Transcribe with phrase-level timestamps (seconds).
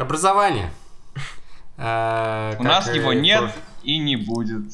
[0.00, 0.70] Образование.
[1.82, 3.54] Э, У нас его нет проф-
[3.84, 4.64] и не будет.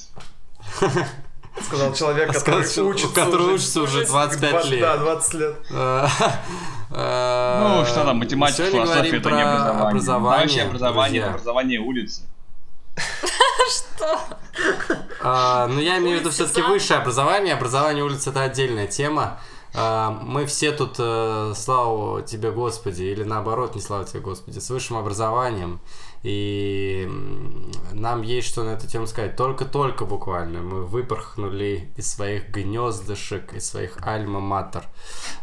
[1.62, 4.80] Сказал человек, который Сказал, учится который уже учится уже уже 25 20 лет.
[4.80, 5.56] Да, 20 лет.
[5.70, 6.08] Э,
[6.90, 9.86] э, Ну, что там, математика, философия, это не образование.
[9.88, 12.22] образование, Вообще образование, это образование улицы.
[13.68, 14.18] Что?
[15.68, 17.54] Ну, я имею в виду все-таки высшее образование.
[17.54, 19.38] Образование улицы это отдельная тема.
[19.78, 24.70] А, Мы все тут, э, слава тебе, Господи, или наоборот, не слава тебе, Господи, с
[24.70, 25.80] высшим образованием.
[26.22, 27.06] И
[27.92, 29.36] нам есть что на эту тему сказать.
[29.36, 34.84] Только-только буквально мы выпорхнули из своих гнездышек, из своих альма-матер.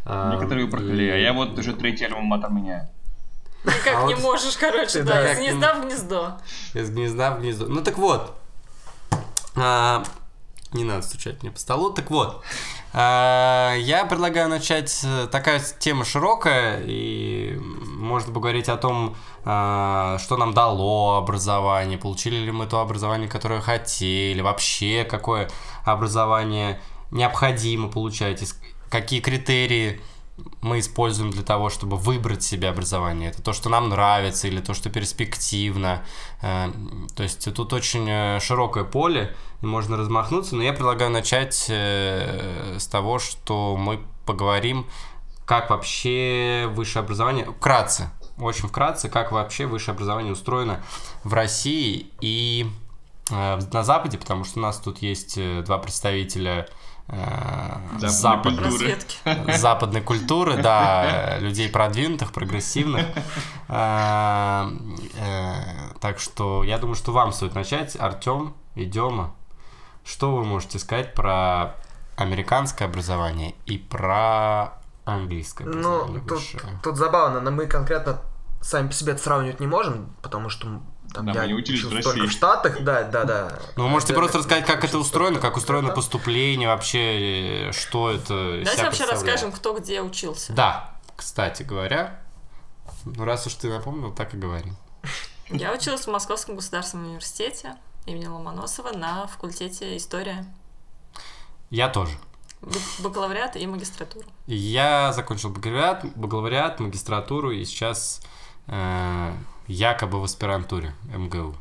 [0.06, 2.90] А, Некоторые выпорхнули, а и- я вот уже третий альма-матер меняю.
[3.64, 6.38] Никак А не вот- можешь, короче, да, из гнезда в гнездо.
[6.74, 7.68] Из гнезда в гнездо.
[7.68, 8.36] Ну так вот.
[9.56, 10.04] А,
[10.74, 11.92] не надо стучать мне по столу.
[11.92, 12.44] Так вот.
[12.94, 15.02] А, я предлагаю начать.
[15.04, 16.82] э, Такая тема широкая.
[16.86, 21.98] И можно поговорить о том, а, что нам дало образование.
[21.98, 24.42] Получили ли мы то образование, которое хотели.
[24.42, 25.50] Вообще, какое
[25.86, 26.80] образование
[27.12, 28.44] необходимо получать.
[28.90, 30.00] Какие критерии
[30.62, 33.30] мы используем для того, чтобы выбрать себе образование.
[33.30, 36.04] Это то, что нам нравится, или то, что перспективно.
[36.42, 36.72] Э,
[37.16, 42.76] То есть тут очень э, широкое поле, и можно размахнуться, но я предлагаю начать э,
[42.78, 44.86] с того, что мы поговорим,
[45.46, 50.84] как вообще высшее образование, вкратце, очень вкратце, как вообще высшее образование устроено
[51.24, 52.70] в России и
[53.32, 56.68] э, на Западе, потому что у нас тут есть э, два представителя
[58.00, 58.98] Западной западной культуры.
[59.58, 63.06] Западной культуры, да, людей продвинутых, прогрессивных.
[63.68, 64.70] Так
[66.18, 67.98] что я думаю, что вам стоит начать.
[68.00, 69.36] Артем и Дема,
[70.06, 71.76] что вы можете сказать про
[72.16, 74.74] американское образование и про
[75.06, 75.72] английское Ну,
[76.04, 76.80] образование тут, высшее?
[76.84, 78.22] тут забавно, но мы конкретно
[78.62, 80.82] сами по себе это сравнивать не можем, потому что
[81.14, 83.60] там, Да, я учился только в Штатах, да, да, да.
[83.76, 88.10] Ну, вы можете Это- просто рассказать, как это устроено, как устроено поступление вообще, э, что
[88.12, 90.54] это Давайте вообще расскажем, кто где учился.
[90.54, 92.22] Да, кстати говоря,
[93.06, 94.72] ну раз уж ты напомнил, так и говори.
[95.50, 100.46] Я училась в Московском государственном университете имени Ломоносова на факультете история,
[101.70, 102.18] Я тоже.
[102.62, 104.26] бак- бакалавриат и магистратуру.
[104.48, 108.22] Я закончил бакалавриат, бакалавриат магистратуру и сейчас
[108.68, 109.34] э,
[109.68, 111.56] якобы в аспирантуре МГУ.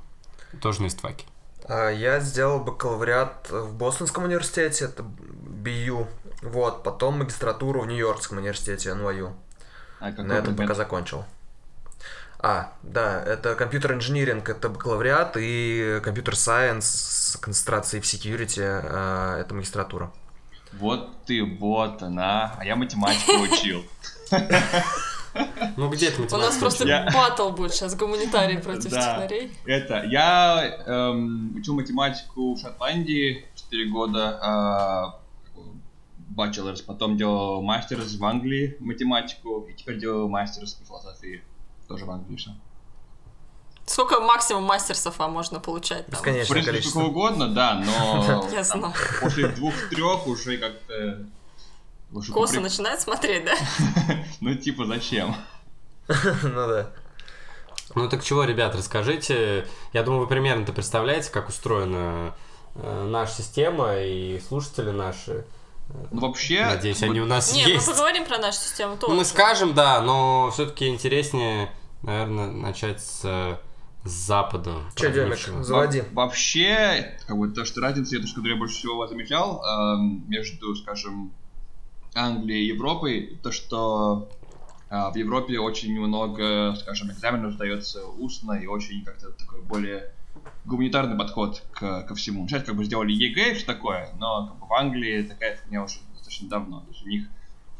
[0.60, 1.25] Тоже на истфаке.
[1.69, 6.06] А, Я сделал бакалавриат в Бостонском университете, это BU,
[6.42, 9.32] вот, потом магистратуру в Нью-Йоркском университете NYU.
[10.00, 11.24] А На этом пока закончил.
[12.42, 19.38] А, да, это computer engineering, это бакалавриат, и computer science с концентрацией в security, а,
[19.38, 20.12] это магистратура.
[20.72, 22.54] Вот ты, вот она.
[22.58, 23.84] А я математику учил.
[25.76, 26.86] Ну где ты У нас просто?
[26.86, 29.00] Я- батл будет сейчас, гуманитарий против Да.
[29.00, 29.53] технарей.
[29.64, 35.14] Это, я эм, учил математику в Шотландии 4 года,
[36.36, 41.42] bachelor's, потом делал master's в Англии математику, и теперь делаю мастерс по философии,
[41.92, 42.50] тоже в Англии все.
[43.84, 46.06] Сколько максимум мастерсов вам можно получать?
[46.06, 46.14] там?
[46.14, 47.00] В Бесконечное принципе, количество.
[47.00, 51.26] сколько угодно, да, но там после двух-трех уже как-то...
[52.12, 53.54] уже Косы попри- начинают смотреть, да?
[54.41, 55.36] Ну, типа, зачем?
[56.08, 56.91] Ну да.
[57.94, 59.66] Ну так чего, ребят, расскажите.
[59.92, 62.34] Я думаю, вы примерно-то представляете, как устроена
[62.74, 65.44] э, наша система и слушатели наши.
[66.10, 66.64] Ну, вообще...
[66.64, 67.86] Надеюсь, вот они у нас Нет, мы есть.
[67.86, 69.12] поговорим про нашу систему тоже.
[69.12, 71.70] Ну, мы скажем, да, но все-таки интереснее,
[72.03, 73.57] наверное, начать с, э,
[74.05, 74.77] с Запада.
[74.97, 76.01] Че, Демик, заводи.
[76.13, 80.25] Во- Вообще, как бы то, что разница, это, что которую я больше всего замечал эм,
[80.29, 81.33] между, скажем,
[82.15, 84.29] Англией и Европой, то, что
[84.91, 90.13] а, в Европе очень много, скажем, экзаменов сдается устно и очень как-то такой более
[90.66, 92.47] гуманитарный подход к, ко всему.
[92.48, 95.84] Сейчас как бы сделали ЕГЭ и все такое, но как бы в Англии такая фигня
[95.84, 96.81] уже достаточно давно.
[96.81, 97.25] То есть у них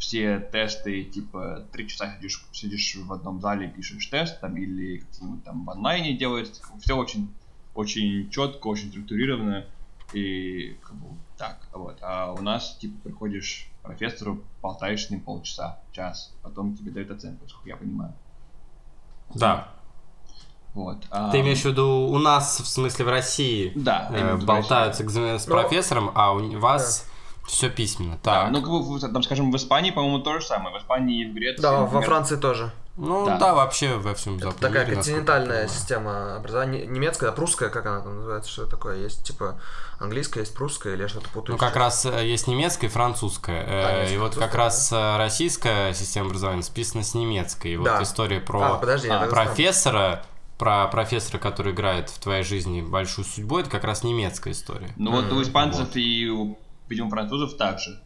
[0.03, 5.45] все тесты, типа, три часа сидишь, сидишь в одном зале, пишешь тест, там, или как-нибудь
[5.45, 6.61] там в онлайне делают.
[6.81, 7.33] Все очень,
[7.77, 9.65] очень четко, очень структурировано.
[10.13, 11.07] И как бы
[11.39, 11.99] так, вот.
[12.03, 17.13] А у нас, типа, приходишь к профессору, болтаешь с ним полчаса, час, потом тебе дают
[17.13, 18.13] оценку, насколько я понимаю.
[19.35, 19.69] Да.
[20.75, 21.07] Вот.
[21.11, 24.45] а, Ты имеешь в виду у нас, в смысле, в России Да, э, именно в
[24.45, 27.09] болтают с, экзамен- с Ну, профессором, а у вас
[27.47, 28.19] все письменно.
[28.23, 28.53] Да, Так.
[28.53, 30.75] ну, как бы, там, скажем, в Испании, по-моему, то же самое.
[30.77, 31.62] В Испании и в Греции.
[31.62, 32.73] Да, во например, Франции тоже.
[32.97, 33.39] Ну Да.
[33.39, 36.85] да, вообще во всем Это западном такая мире, континентальная система образования.
[36.85, 38.99] Немецкая, а прусская, как она там называется, что это такое?
[38.99, 39.59] Есть типа
[39.99, 41.55] английская, есть прусская, или я что-то путаю.
[41.55, 43.62] Ну, как раз э, есть немецкая и французская.
[43.62, 47.75] Э, А, есть и вот как французская, раз э, российская система образования списана с немецкой.
[47.75, 47.94] И Да.
[47.94, 50.25] вот история про А, подожди, а, профессора
[50.59, 54.93] про профессора, который играет в твоей жизни большую судьбу, это как раз немецкая история.
[54.97, 55.97] Ну вот у испанцев вот.
[55.97, 56.56] и у,
[56.93, 58.00] видимо, французов также.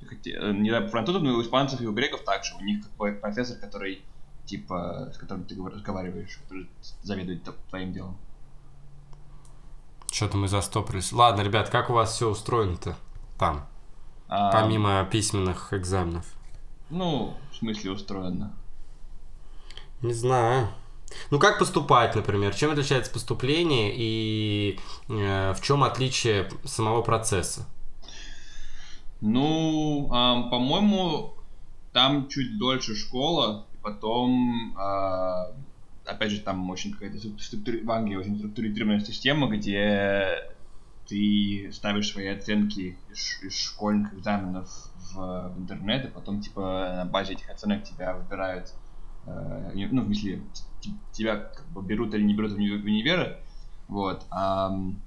[0.00, 2.54] Э, Не знаю, у французов, но и у испанцев и у греков также.
[2.54, 4.02] У них какой профессор, который,
[4.46, 6.68] типа, с которым ты разговариваешь, который
[7.02, 8.16] заведует твоим делом.
[10.10, 11.12] Что-то мы застопорились.
[11.12, 12.96] Ладно, ребят, как у вас все устроено-то
[13.38, 13.66] там,
[14.28, 16.24] А, помимо письменных экзаменов?
[16.90, 18.54] Ну, в смысле устроено.
[20.00, 20.68] Не знаю.
[21.30, 22.54] Ну, как поступать, например?
[22.54, 27.66] Чем отличается поступление и э, в чем отличие самого процесса?
[29.20, 31.34] Ну, ам, по-моему,
[31.92, 35.46] там чуть дольше школа, потом, а,
[36.04, 40.28] опять же, там очень какая-то струк- структури- в Англии очень структурированная система, где
[41.08, 47.04] ты ставишь свои оценки из, из школьных экзаменов в, в интернет, и потом, типа, на
[47.06, 48.74] базе этих оценок тебя выбирают,
[49.26, 50.42] э, ну, в смысле,
[51.12, 53.38] тебя как бы берут или не берут в в универы,
[53.88, 54.26] вот.
[54.30, 55.02] ам,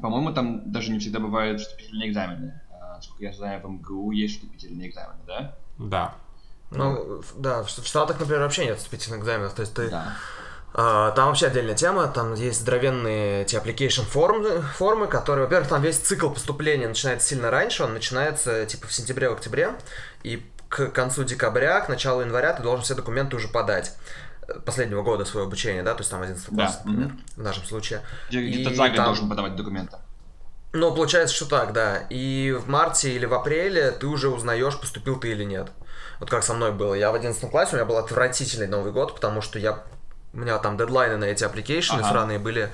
[0.00, 2.61] по-моему, там даже не всегда бывают вступительные экзамены.
[3.02, 5.54] Насколько я знаю, в МГУ есть вступительные экзамены, да?
[5.78, 6.14] Да.
[6.70, 9.52] Ну, да, в в Штатах, например, вообще нет вступительных экзаменов.
[9.54, 10.14] То есть ты Да.
[10.74, 15.82] А, Там вообще отдельная тема, там есть здоровенные эти application формы, формы, которые, во-первых, там
[15.82, 19.74] весь цикл поступления начинается сильно раньше, он начинается типа в сентябре-октябре,
[20.22, 23.94] и к концу декабря, к началу января ты должен все документы уже подать
[24.48, 27.20] э, последнего года своего обучения, да, то есть там 11 Да, класс, например, мгм.
[27.36, 28.00] в нашем случае.
[28.30, 29.98] Где- Где-то И за год там- должен подавать документы.
[30.72, 31.98] Ну, получается, что так, да.
[32.08, 35.68] И в марте или в апреле ты уже узнаешь, поступил ты или нет.
[36.18, 36.94] Вот как со мной было.
[36.94, 39.82] Я в 11 классе, у меня был отвратительный Новый год, потому что я...
[40.32, 42.10] У меня там дедлайны на эти application ены Ага.
[42.10, 42.70] сраные были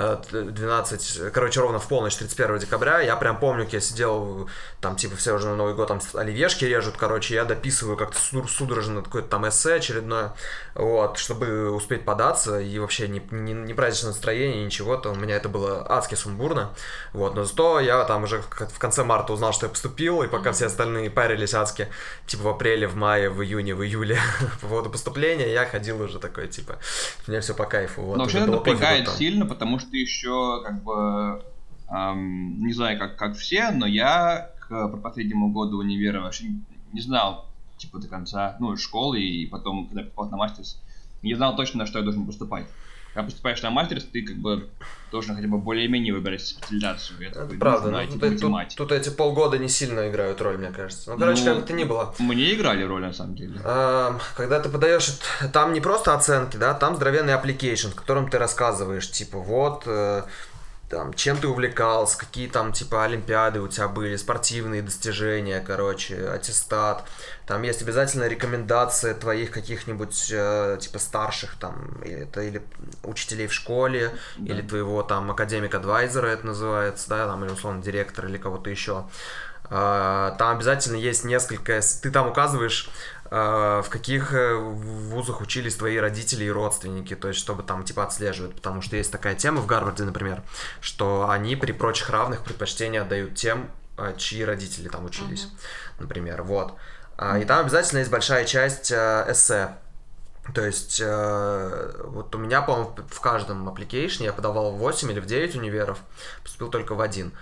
[0.00, 3.00] 12, короче, ровно в полночь 31 декабря.
[3.00, 4.48] Я прям помню, как я сидел,
[4.80, 8.50] там, типа, все уже на Новый год там оливьешки режут, короче, я дописываю как-то суд-
[8.50, 10.32] судорожно какое-то там эссе очередное,
[10.74, 15.36] вот, чтобы успеть податься, и вообще не, не, не праздничное настроение, ничего, то у меня
[15.36, 16.70] это было адски сумбурно,
[17.12, 20.52] вот, но зато я там уже в конце марта узнал, что я поступил, и пока
[20.52, 21.88] все остальные парились адски,
[22.26, 24.18] типа в апреле, в мае, в июне, в июле
[24.62, 26.78] по поводу поступления, я ходил уже такой, типа,
[27.26, 28.16] мне все по кайфу, вот.
[28.16, 31.42] Но вообще это напрягает сильно, потому что еще как бы
[31.88, 36.46] ам, не знаю, как, как все, но я к последнему году универа вообще
[36.92, 37.46] не знал,
[37.76, 40.80] типа, до конца, ну, школы, и потом, когда я попал на мастерс,
[41.22, 42.66] не знал точно, на что я должен поступать.
[43.14, 44.68] Когда поступаешь на мастерс, ты как бы
[45.10, 47.18] должен хотя бы более-менее выбирать специализацию.
[47.26, 50.70] Это такой, не правда, ну, тут, тут- тут эти полгода не сильно играют роль, мне
[50.70, 51.10] кажется.
[51.10, 52.14] Ну, короче, Ну, как бы то ни было.
[52.20, 53.60] Мне играли роль, на самом деле.
[53.64, 55.18] Эм, Когда ты подаешь,
[55.52, 60.22] там не просто оценки, да, там здоровенный application, в котором ты рассказываешь, типа, вот, э,
[60.88, 67.04] там, чем ты увлекался, какие там, типа, олимпиады у тебя были, спортивные достижения, короче, аттестат.
[67.50, 72.62] Там есть обязательно рекомендация твоих каких-нибудь, э, типа, старших, там, или это или
[73.02, 74.52] учителей в школе, Да.
[74.54, 79.04] или твоего, там, академик-адвайзера это называется, да, там, или, условно, директора, или кого-то еще.
[79.68, 81.80] А, Там обязательно есть несколько...
[82.00, 82.88] Ты там указываешь,
[83.32, 88.04] а, в каких э, вузах учились твои родители и родственники, то есть чтобы там типа
[88.04, 90.42] отслеживать, потому что есть такая тема в Гарварде, например,
[90.80, 95.48] что они при прочих равных предпочтение отдают тем, а, чьи родители там учились,
[95.98, 96.76] например, вот.
[97.22, 99.74] А, И там обязательно есть большая часть э, эссе,
[100.54, 105.20] то есть, э, вот у меня, по-моему, в каждом application я подавал в 8 или
[105.20, 105.98] в 9 универов,
[106.42, 107.32] поступил только в один.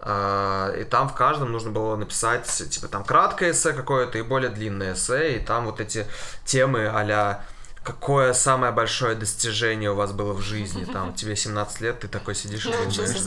[0.00, 4.48] А, И там в каждом нужно было написать, типа, там краткое эссе какое-то и более
[4.48, 6.06] длинное эссе, и там вот эти
[6.46, 7.44] темы а
[7.82, 12.34] какое самое большое достижение у вас было в жизни, там, тебе 17 лет, ты такой
[12.34, 13.20] сидишь и думаешь,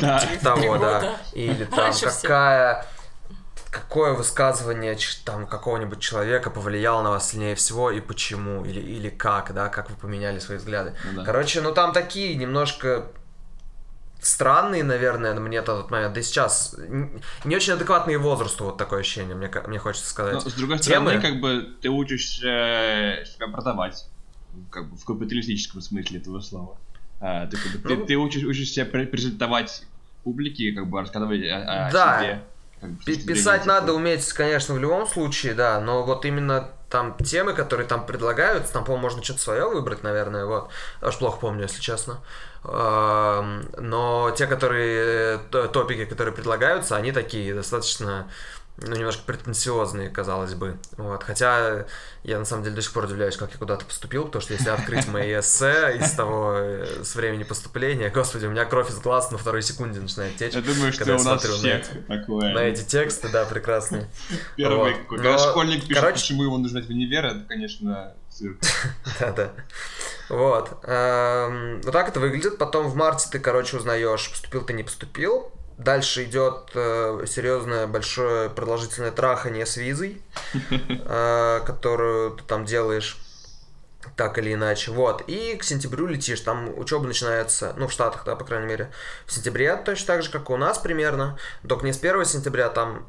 [0.00, 0.20] да.
[0.42, 1.16] Того, да.
[1.32, 1.92] Или там
[2.22, 2.86] какая
[3.74, 9.52] какое высказывание там какого-нибудь человека повлияло на вас сильнее всего и почему, или, или как,
[9.52, 10.94] да, как вы поменяли свои взгляды.
[11.04, 11.24] Ну да.
[11.24, 13.06] Короче, ну там такие немножко
[14.20, 16.76] странные, наверное, мне на тот момент, да и сейчас,
[17.44, 20.42] не очень адекватные возрасту, вот такое ощущение, мне, мне хочется Но, сказать.
[20.42, 21.10] с другой темы.
[21.10, 24.06] стороны, как бы ты учишься э, себя продавать,
[24.70, 26.76] как бы в капиталистическом смысле этого слова.
[27.20, 28.06] А, ты, бы, ты, Ну.
[28.06, 29.82] ты учишь, учишься пре- презентовать
[30.22, 32.20] публике, как бы рассказывать о, о Да.
[32.20, 32.42] себе.
[33.04, 38.06] Писать надо уметь, конечно, в любом случае, да, но вот именно там темы, которые там
[38.06, 40.70] предлагаются, там, по-моему, можно что-то свое выбрать, наверное, вот.
[41.00, 42.20] Аж плохо помню, если честно.
[42.62, 48.30] Но те, которые, то- топики, которые предлагаются, они такие достаточно,
[48.76, 50.76] ну, немножко претенциозные, казалось бы.
[50.96, 51.22] Вот.
[51.22, 51.86] Хотя
[52.24, 54.68] я, на самом деле, до сих пор удивляюсь, как я куда-то поступил, потому что если
[54.68, 59.30] открыть мои эссе из того, э, с времени поступления, господи, у меня кровь из глаз
[59.30, 60.54] на второй секунде начинает течь.
[60.54, 62.52] Я думаю, что когда у я нас смотрю на всех эти- такое.
[62.54, 64.08] на эти тексты, да, прекрасные.
[64.56, 65.08] Первый, Вот.
[65.08, 68.58] когда Но, школьник пишет, короче- почему его нужно в универ, это, конечно, цирк.
[69.20, 69.52] Да-да.
[70.28, 70.78] Вот.
[70.84, 72.58] Эм, Вот так это выглядит.
[72.58, 75.52] Потом в марте ты, короче, узнаешь, поступил ты, не поступил.
[75.78, 80.22] Дальше идет э, серьезное, большое, продолжительное трахание с визой,
[80.70, 83.18] э, которую ты там делаешь
[84.16, 84.92] так или иначе.
[84.92, 85.24] Вот.
[85.26, 86.40] И к сентябрю летишь.
[86.40, 88.90] Там учеба начинается, ну, в Штатах, да, по крайней мере,
[89.26, 91.38] в сентябре, точно так же, как и у нас примерно.
[91.66, 93.06] Только не с 1 сентября, там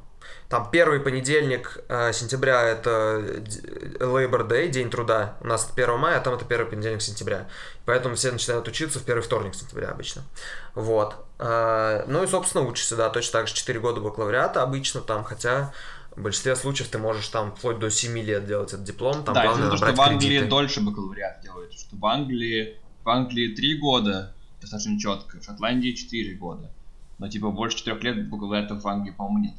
[0.50, 5.36] там первый понедельник э, сентября это д- Labor Day, день труда.
[5.42, 7.48] У нас это 1 мая, а там это первый понедельник сентября.
[7.86, 10.24] Поэтому все начинают учиться в первый вторник сентября обычно.
[10.76, 11.16] Вот.
[11.40, 15.74] Э, ну и, собственно, учишься, да, точно так же 4 года бакалавриата обычно там, хотя
[16.16, 19.24] в большинстве случаев ты можешь там вплоть до 7 лет делать этот диплом.
[19.24, 20.46] Там да, главное то, что в Англии кредиты.
[20.48, 26.36] дольше бакалавриат делают, что в Англии, в Англии 3 года, достаточно четко, в Шотландии 4
[26.36, 26.72] года.
[27.18, 29.56] Но типа больше 4 лет бакалавриата в Англии, по-моему, нет.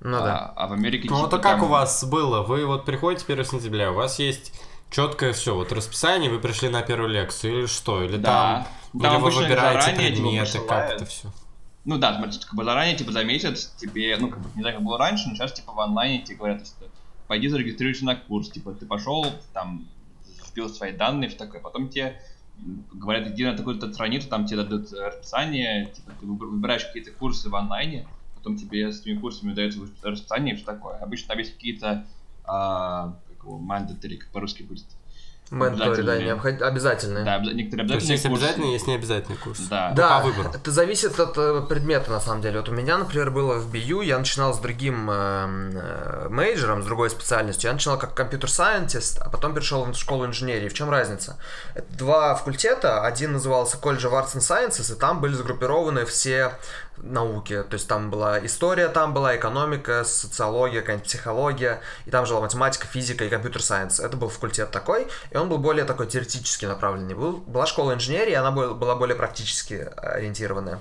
[0.00, 0.52] Ну да.
[0.56, 2.42] а, а в Америке Ну, типа вот а как там- у вас было?
[2.42, 4.52] Вы вот приходите 1 сентября, у вас есть
[4.90, 8.02] четкое все, вот расписание, вы пришли на первую лекцию или что?
[8.02, 8.66] Или Да.
[8.92, 10.92] там, Там или вы обычно выбираете заранее, типа, предметы, как посылают.
[10.96, 11.32] это все?
[11.84, 14.76] Ну да, смотри, как бы заранее, типа, за месяц тебе, ну, как бы, не знаю,
[14.76, 16.86] как было раньше, но сейчас, типа, в онлайне тебе говорят, что
[17.26, 19.86] пойди зарегистрируйся на курс, типа, ты пошел, там,
[20.50, 22.20] вбил свои данные, все такое, потом тебе
[22.92, 27.56] говорят, иди на такую-то страницу, там тебе дадут расписание, типа, ты выбираешь какие-то курсы в
[27.56, 28.06] онлайне,
[28.42, 30.96] потом тебе с этими курсами дается расписание и все такое.
[30.98, 32.04] Обычно там есть какие-то,
[32.44, 34.86] а, как его, mandatory, как по-русски будет.
[35.52, 36.26] Ментори, да, обязательные.
[36.26, 37.24] необход- обязательные.
[37.24, 38.42] Да, некоторые То есть обязательные есть курсы.
[38.44, 39.58] обязательный, есть необязательный курс.
[39.68, 39.90] Да.
[39.96, 40.50] Да, по выбору.
[40.54, 42.60] это зависит от э, предмета, на самом деле.
[42.60, 46.86] Вот у меня, например, было в BU, я начинал с другим эм, э, мейджором, с
[46.86, 47.66] другой специальностью.
[47.66, 50.68] Я начинал как компьютер-сайентист, а потом перешел в школу инженерии.
[50.68, 51.36] В чем разница?
[51.74, 53.02] Это два факультета.
[53.04, 56.52] Один назывался College of Arts and Sciences, и там были загруппированы все
[57.02, 57.62] науки.
[57.68, 62.86] То есть там была история, там была экономика, социология, какая-нибудь психология, и там жила математика,
[62.86, 64.00] физика и компьютер-сайенс.
[64.00, 67.14] Это был факультет такой, и он был более такой теоретически направленный.
[67.14, 70.78] Был, была школа инженерии, она был- была более практически ориентированная.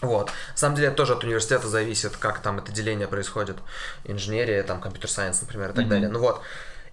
[0.00, 0.30] Вот.
[0.52, 3.56] На самом деле, это тоже от университета зависит, как там это деление происходит.
[4.04, 5.88] Инженерия, там, компьютер-сайенс, например, и так Мгм.
[5.90, 6.08] далее.
[6.08, 6.40] Ну вот.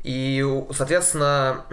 [0.03, 1.65] И, соответственно,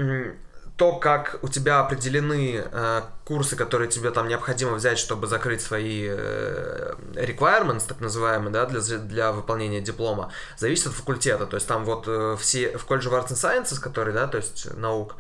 [0.77, 6.07] то, как у тебя определены э, курсы, которые тебе там необходимо взять, чтобы закрыть свои
[6.07, 11.47] э, requirements, так называемые, да, для, для выполнения диплома, зависит от факультета.
[11.47, 14.69] То есть там вот э, все в of Arts and Sciences, который, да, то есть
[14.77, 15.17] наук,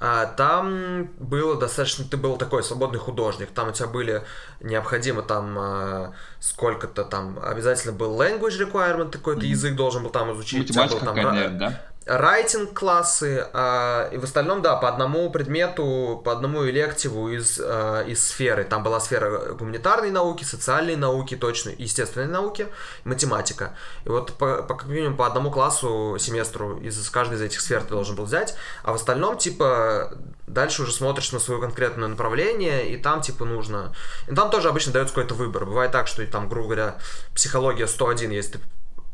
[0.00, 4.22] а, там было достаточно, ты был такой свободный художник, там у тебя были
[4.60, 9.48] необходимо там а, сколько-то там, обязательно был language requirement, какой-то Мгм.
[9.48, 11.80] язык должен был там изучить, тебя был Математика там наверное, да?
[12.08, 18.02] Райтинг классы, а, и в остальном, да, по одному предмету, по одному элективу из, а,
[18.04, 18.64] из сферы.
[18.64, 22.66] Там была сфера гуманитарной науки, социальной науки, точно, естественной науки,
[23.04, 23.76] математика.
[24.04, 27.82] И вот по, по, как минимум по одному классу семестру из каждой из этих сфер
[27.82, 30.14] ты должен был взять, а в остальном, типа,
[30.46, 33.94] дальше уже смотришь на свое конкретное направление, и там, типа, нужно...
[34.26, 35.66] И там тоже обычно дается какой-то выбор.
[35.66, 36.98] Бывает так, что и там, грубо говоря,
[37.34, 38.60] психология 101, если ты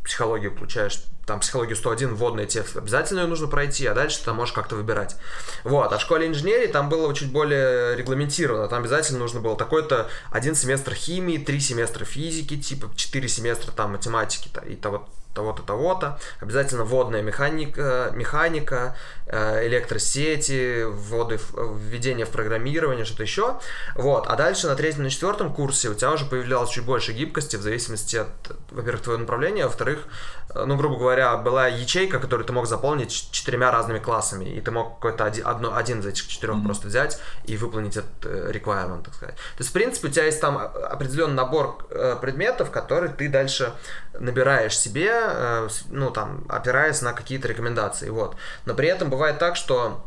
[0.04, 4.37] психологию получаешь, там психологию 101 вводная тебе обязательно ее нужно пройти, а дальше ты там
[4.37, 5.16] можешь как-то выбирать.
[5.64, 10.08] Вот, а в школе инженерии там было чуть более регламентировано, там обязательно нужно было такой-то
[10.30, 15.62] один семестр химии, три семестра физики, типа четыре семестра там математики та- и того того-то,
[15.62, 16.19] того-то.
[16.41, 23.59] Обязательно водная механика, механика, э, электросети, вводы, введение в программирование, что-то еще.
[23.97, 24.26] Вот.
[24.26, 27.62] А дальше на третьем, на четвертом курсе у тебя уже появлялось чуть больше гибкости в
[27.62, 28.29] зависимости от,
[28.71, 30.07] во-первых, твоего направления, а во-вторых,
[30.54, 34.94] ну, грубо говоря, была ячейка, которую ты мог заполнить четырьмя разными классами, и ты мог
[34.96, 36.64] какой-то один, одно, один из этих четырех Мгм.
[36.66, 39.34] просто взять и выполнить этот э, requirement, так сказать.
[39.37, 43.28] То есть, в принципе, у тебя есть там о- определенный набор э, предметов, которые ты
[43.28, 43.73] дальше
[44.18, 48.37] набираешь себе, э, ну, там, опираясь на какие-то рекомендации, вот.
[48.64, 50.04] Но при этом бывает так, что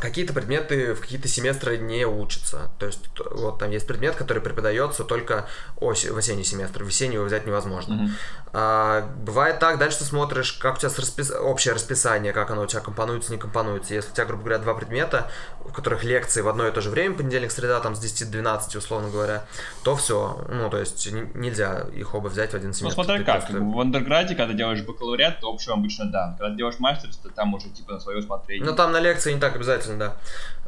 [0.00, 2.70] какие-то предметы в какие-то семестры не учатся.
[2.78, 6.82] То есть, вот там есть предмет, который преподается только ось- в осенний семестр.
[6.84, 7.94] В весенний его взять невозможно.
[7.94, 8.10] Мгм.
[8.52, 12.66] А, бывает так, дальше ты смотришь, как у тебя распис- общее расписание, как оно у
[12.66, 13.94] тебя компонуется, не компонуется.
[13.94, 15.30] Если у тебя, грубо говоря, два предмета,
[15.64, 18.32] в которых лекции в одно и то же время, понедельник, среда, там с 10 до
[18.32, 19.44] 12, условно говоря,
[19.84, 20.44] то все.
[20.48, 22.94] Ну, то есть нельзя их оба взять в один Ну, семестр.
[22.94, 26.36] смотря Ты как, просто- в андерграде, когда делаешь бакалавриат, то общем обычно да.
[26.38, 28.64] Когда делаешь мастерство, там уже типа на свое усмотрение.
[28.68, 30.16] Ну, там на лекции не так обязательно, да.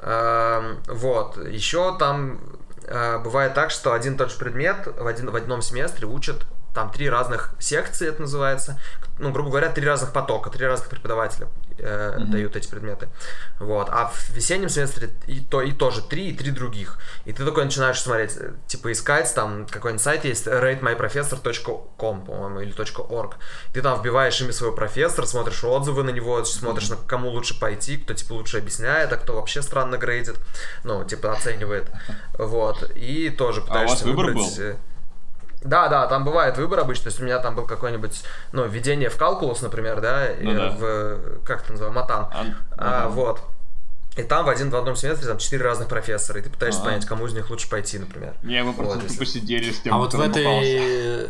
[0.02, 1.36] Эм, Вот.
[1.46, 2.40] Еще там
[2.84, 6.90] э, бывает так, что один тот же предмет в, один, в одном семестре учат там
[6.90, 8.80] три разных секции, это называется,
[9.18, 11.48] ну, грубо говоря, три разных потока, три разных преподавателя
[11.78, 12.30] э, Мгм.
[12.30, 13.08] дают эти предметы.
[13.58, 13.88] Вот.
[13.90, 16.98] А в весеннем семестре и, то, и тоже три, и три других.
[17.24, 22.72] И ты такой начинаешь смотреть, э, типа искать, там какой-нибудь сайт есть, ratemyprofessor.com, по-моему, или
[23.08, 23.34] .org.
[23.72, 27.96] Ты там вбиваешь имя своего профессора, смотришь отзывы на него, смотришь, на кому лучше пойти,
[27.98, 30.36] кто, типа, лучше объясняет, а кто вообще странно грейдит,
[30.84, 31.90] ну, типа, оценивает.
[32.38, 32.90] Вот.
[32.94, 34.76] И тоже А у пытаешься вас выбор выбрать, был?
[35.64, 37.04] Да, да, там бывает выбор обычно.
[37.04, 40.71] То есть у меня там был какой-нибудь, ну, введение в калкулус, например, да, Ну да.
[40.71, 42.25] в, как это называется, матан.
[42.33, 43.09] А, А, ага.
[43.11, 43.40] вот.
[44.14, 46.90] И там в один в одном семестре там четыре разных профессора, и ты пытаешься Ага.
[46.90, 48.35] понять, кому из них лучше пойти, например.
[48.42, 51.28] Не, мы просто Вот, если- сидели с тем, А вот в этой,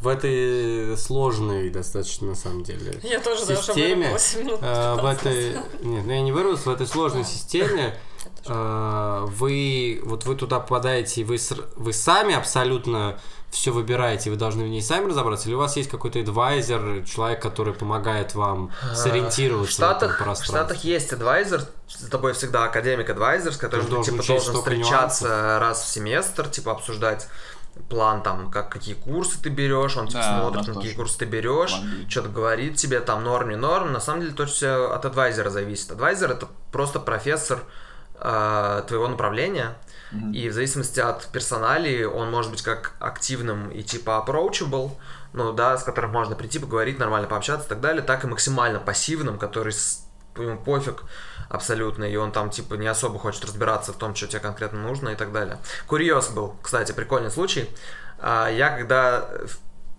[0.00, 6.06] в этой сложной достаточно, на самом деле, Я тоже системе, э, в 15 этой, нет,
[6.06, 7.24] ну я не вырвался, в этой сложной А.
[7.24, 7.98] системе
[8.46, 11.36] э, вы, вот вы туда попадаете, и вы,
[11.76, 13.18] вы сами абсолютно
[13.52, 17.42] все выбираете, вы должны в ней сами разобраться, или у вас есть какой-то адвайзер, человек,
[17.42, 20.44] который помогает вам сориентироваться В Штатах, в этом в?
[20.44, 25.58] Штатах есть адвайзер, с тобой всегда академик-адвайзер, с которым Ты ты, должен типа, должен встречаться
[25.60, 27.28] раз в семестр, типа обсуждать
[27.88, 31.24] план там, как какие курсы ты берешь, он типа Да, смотрит, на какие курсы ты
[31.26, 31.74] берешь,
[32.08, 33.92] что-то говорит тебе, там норм, не норм.
[33.92, 35.90] На самом деле то все от адвайзера зависит.
[35.90, 37.62] Адвайзер это просто профессор
[38.14, 39.76] э, твоего направления,
[40.12, 40.32] Мгм.
[40.32, 44.92] и в зависимости от персоналии он может быть как активным и типа approachable,
[45.32, 48.78] ну да, с которым можно прийти, поговорить, нормально пообщаться и так далее, так и максимально
[48.78, 49.74] пассивным, который
[50.36, 51.04] ему пофиг
[51.48, 55.10] абсолютно, и он там типа не особо хочет разбираться в том, что тебе конкретно нужно
[55.10, 55.58] и так далее.
[55.86, 57.68] Курьез был, кстати, прикольный случай.
[58.18, 59.28] А, Я когда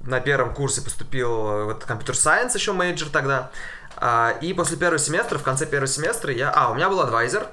[0.01, 3.51] на первом курсе поступил в этот computer science еще major тогда,
[3.95, 6.51] а, и после первого семестра, в конце первого семестра я...
[6.51, 7.47] А, у меня был advisor,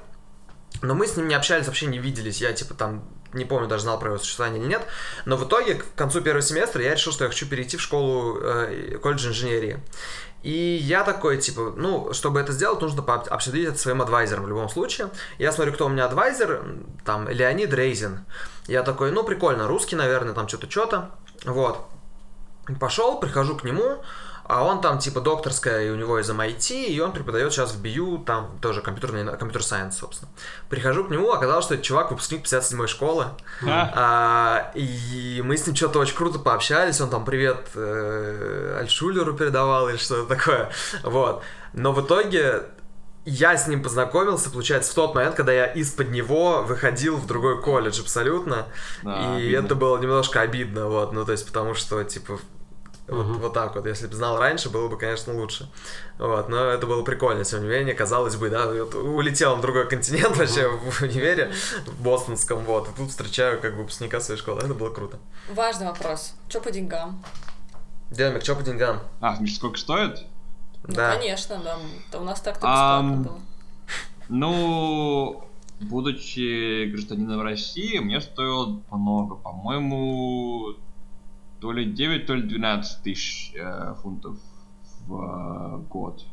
[0.81, 2.41] но мы с ним не общались, вообще не виделись.
[2.41, 4.81] Я, типа, там, не помню, даже знал про его существование или нет.
[5.25, 8.39] Но в итоге, к концу первого семестра, я решил, что я хочу перейти в школу,
[8.41, 9.79] э, колледж инженерии.
[10.43, 14.49] И я такой, типа, ну, чтобы это сделать, нужно обсудить это своим advisor ом в
[14.49, 15.09] любом случае.
[15.37, 16.63] Я смотрю, кто у меня адвайзер,
[17.05, 18.25] там, Леонид Рейзин.
[18.67, 21.11] Я такой, ну, прикольно, русский, наверное, там что-то, что-то.
[21.45, 21.85] Вот.
[22.79, 24.03] Пошел, прихожу к нему,
[24.43, 27.83] а он там типа докторская, и у него из MIT, и он преподает сейчас в
[27.83, 30.31] BU, там тоже компьютерный, компьютер сайенс, собственно.
[30.69, 33.27] Прихожу к нему, оказалось, что это чувак, выпускник 57-й школы.
[33.65, 39.33] А, А, и мы с ним что-то очень круто пообщались, он там привет э, Альшулеру
[39.33, 40.69] передавал или что-то такое.
[41.03, 41.43] Вот.
[41.73, 42.63] Но в итоге
[43.25, 47.61] я с ним познакомился, получается, в тот момент, когда я из-под него выходил в другой
[47.61, 48.67] колледж абсолютно.
[49.03, 49.65] Да, и обидно.
[49.65, 52.39] это было немножко обидно, вот, ну, то есть, потому что, типа,
[53.11, 53.39] вот, Мгм.
[53.39, 55.69] вот так вот, если бы знал раньше, было бы, конечно, лучше.
[56.17, 59.87] Вот, но это было прикольно, тем не менее, казалось бы, да, вот улетел на другой
[59.89, 61.51] континент вообще в универе,
[61.85, 65.19] в бостонском, вот, и тут встречаю как бы выпускника своей школы, это было круто.
[65.49, 66.33] Важный вопрос.
[66.49, 67.23] Что по деньгам?
[68.09, 68.99] Демик, чё по деньгам?
[69.21, 70.19] а, сколько стоит?
[70.83, 71.15] Ну, Да.
[71.15, 71.77] конечно, да.
[72.11, 73.39] Да у нас так-то бесплатно было.
[74.29, 75.43] Ну,
[75.79, 79.35] будучи гражданином России, мне стоило много.
[79.35, 80.75] По-моему,
[81.61, 84.37] то ли 9, то ли 12 тысяч э, фунтов
[85.07, 86.23] в э, год.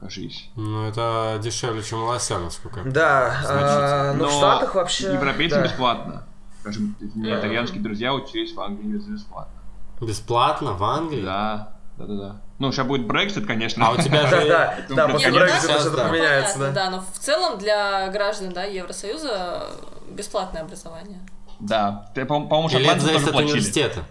[0.00, 0.50] Кажись.
[0.54, 5.14] Ну, это дешевле, чем у лося, насколько я Да, а, ну в Но Штатах вообще...
[5.14, 5.68] Европейцам да.
[5.68, 6.22] бесплатно.
[6.60, 7.40] Скажем, меня Мгм.
[7.40, 9.52] итальянские друзья учились в Англии бесплатно.
[10.00, 11.22] Бесплатно в Англии?
[11.22, 12.36] Да, да, да, да.
[12.58, 13.86] Ну, сейчас будет Brexit, конечно.
[13.86, 14.48] А у тебя Да, же...
[14.48, 16.08] да, да, блин, после сейчас что-то да.
[16.08, 16.70] поменяется, да.
[16.70, 19.68] да, но в целом для граждан да, Евросоюза
[20.10, 21.20] бесплатное образование.
[21.60, 22.10] Да.
[22.14, 23.50] Ты, по- по-моему, шотландцы тоже платили.
[23.52, 24.04] университета?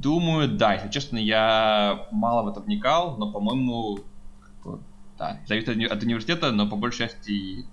[0.00, 0.74] Думаю, да.
[0.74, 4.00] Если честно, я мало в это вникал, но, по-моему,
[5.18, 7.66] да, зависит от, уни- от университета, но по большей части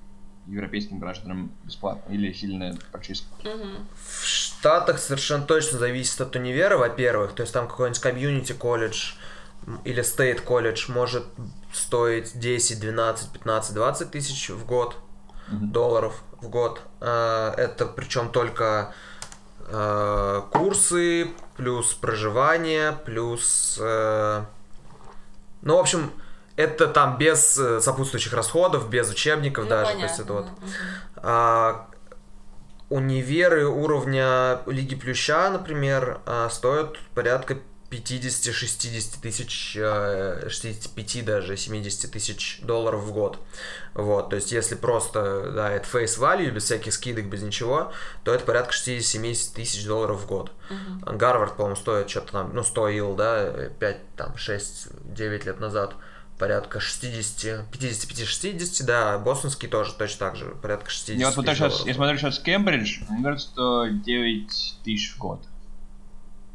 [0.48, 3.28] европейским гражданам бесплатно или сильно прочистка.
[3.44, 3.88] Мгм.
[3.96, 7.34] В Штатах совершенно точно зависит от универа, во-первых.
[7.34, 9.14] То есть там какой-нибудь комьюнити колледж
[9.86, 11.26] или стейт колледж может
[11.74, 14.98] стоить 10, 12, 15, 20 тысяч в год
[15.50, 15.72] Мгм.
[15.72, 16.82] долларов в год.
[17.00, 18.94] А, Это причем только
[19.68, 23.78] э, курсы, плюс проживание, плюс...
[23.82, 24.44] э,
[25.62, 26.12] Ну, в общем,
[26.56, 29.92] это там без э, сопутствующих расходов, без учебников Ну, даже.
[29.92, 30.48] То понятно, есть это вот
[31.18, 31.88] а,
[32.90, 37.58] универы уровня Лиги Плюща, например, стоят порядка
[37.90, 43.40] 50-60 тысяч, э, 65 даже, 70 тысяч долларов в год.
[43.94, 48.34] Вот, то есть если просто, да, это face value, без всяких скидок, без ничего, то
[48.34, 50.52] это порядка 60-70 тысяч долларов в год.
[50.70, 51.18] Мгм.
[51.18, 55.96] Гарвард, по-моему, стоит что-то там, ну, стоил, да, 5, там, 6, 9 лет назад
[56.38, 61.86] порядка 60, 55-60, да, бостонский тоже точно так же, порядка 60 Я вот смотрю сейчас,
[61.86, 65.42] я смотрю сейчас Кембридж, мне кажется, что 9 тысяч в год.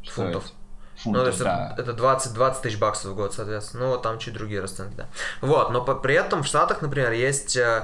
[0.07, 0.45] Фунтов.
[0.45, 0.62] стоит.
[1.05, 1.71] Ну, то Фунтов, есть да.
[1.73, 3.85] это, это 20, 20 тысяч баксов в год, соответственно.
[3.85, 5.07] Ну, вот там чуть другие расценки, да.
[5.41, 7.83] Вот, но по- при этом в Штатах, например, есть э,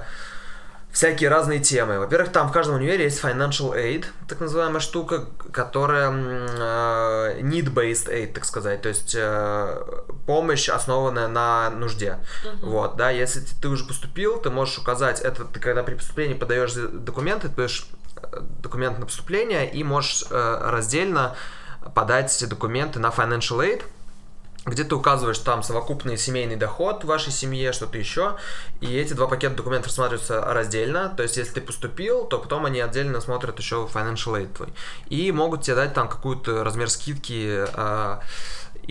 [0.91, 1.99] всякие разные темы.
[1.99, 8.33] Во-первых, там в каждом универе есть financial aid, так называемая штука, которая э, need-based aid,
[8.33, 9.81] так сказать, то есть э,
[10.25, 12.17] помощь, основанная на нужде.
[12.61, 16.73] Вот, да, если ты уже поступил, ты можешь указать, это ты когда при поступлении подаешь
[16.73, 17.87] документы, ты подаешь
[18.21, 21.35] э, документ на поступление и можешь э, раздельно
[21.93, 23.83] подать документы на financial aid,
[24.65, 28.35] где ты указываешь там совокупный семейный доход в вашей семье, что-то еще,
[28.81, 32.79] и эти два пакета документов рассматриваются раздельно, то есть если ты поступил, то потом они
[32.79, 34.69] отдельно смотрят еще financial aid твой,
[35.07, 38.21] и могут тебе дать там какую-то размер скидки, а,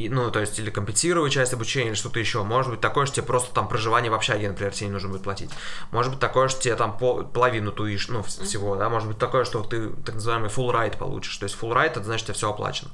[0.05, 2.43] и, ну, то есть, или компенсировать часть обучения, или что-то еще.
[2.43, 5.23] Может быть такое, что тебе просто там проживание в общаге, например, тебе не нужно будет
[5.23, 5.51] платить.
[5.91, 8.89] Может быть такое, что тебе там пол- половину туишь, ну, вс- всего, да.
[8.89, 11.37] Может быть такое, что ты так называемый full ride получишь.
[11.37, 12.91] То есть full ride, это значит, тебя все оплачено.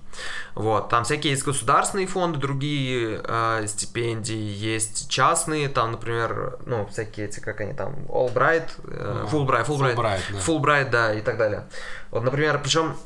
[0.54, 0.88] Вот.
[0.88, 7.40] Там всякие есть государственные фонды, другие э, стипендии, есть частные, там, например, ну, всякие эти,
[7.40, 9.36] как они там, Albright, э, Ага.
[9.36, 10.38] Fulbright, Fulbright, Fulbright, да.
[10.38, 11.66] Fulbright, да, и так далее.
[12.10, 12.96] Вот, например, причем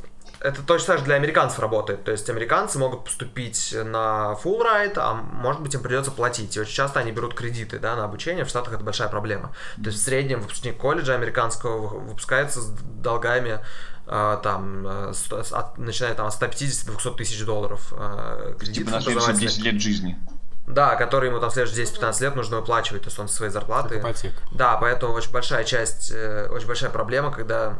[0.41, 2.05] это точно так же для американцев работает.
[2.05, 6.57] То есть американцы могут поступить на full ride, а может быть им придется платить.
[6.57, 8.45] И очень часто они берут кредиты да, на обучение.
[8.45, 9.53] В Штатах это большая проблема.
[9.83, 13.61] То есть в среднем выпускник колледжа американского вы- выпускается с долгами
[14.07, 19.13] э, там, с- от- начиная там от 150-200 тысяч долларов э, кредитов Типа на следующие
[19.17, 19.51] образовательных.
[19.53, 20.19] 10 лет жизни.
[20.67, 23.99] Да, которые ему там следующие 10-15 лет нужно выплачивать, то есть он со своей зарплаты.
[24.01, 24.37] Ипотека.
[24.53, 27.79] Да, поэтому очень большая часть, э, очень большая проблема, когда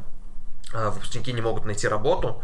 [0.73, 2.43] выпускники не могут найти работу,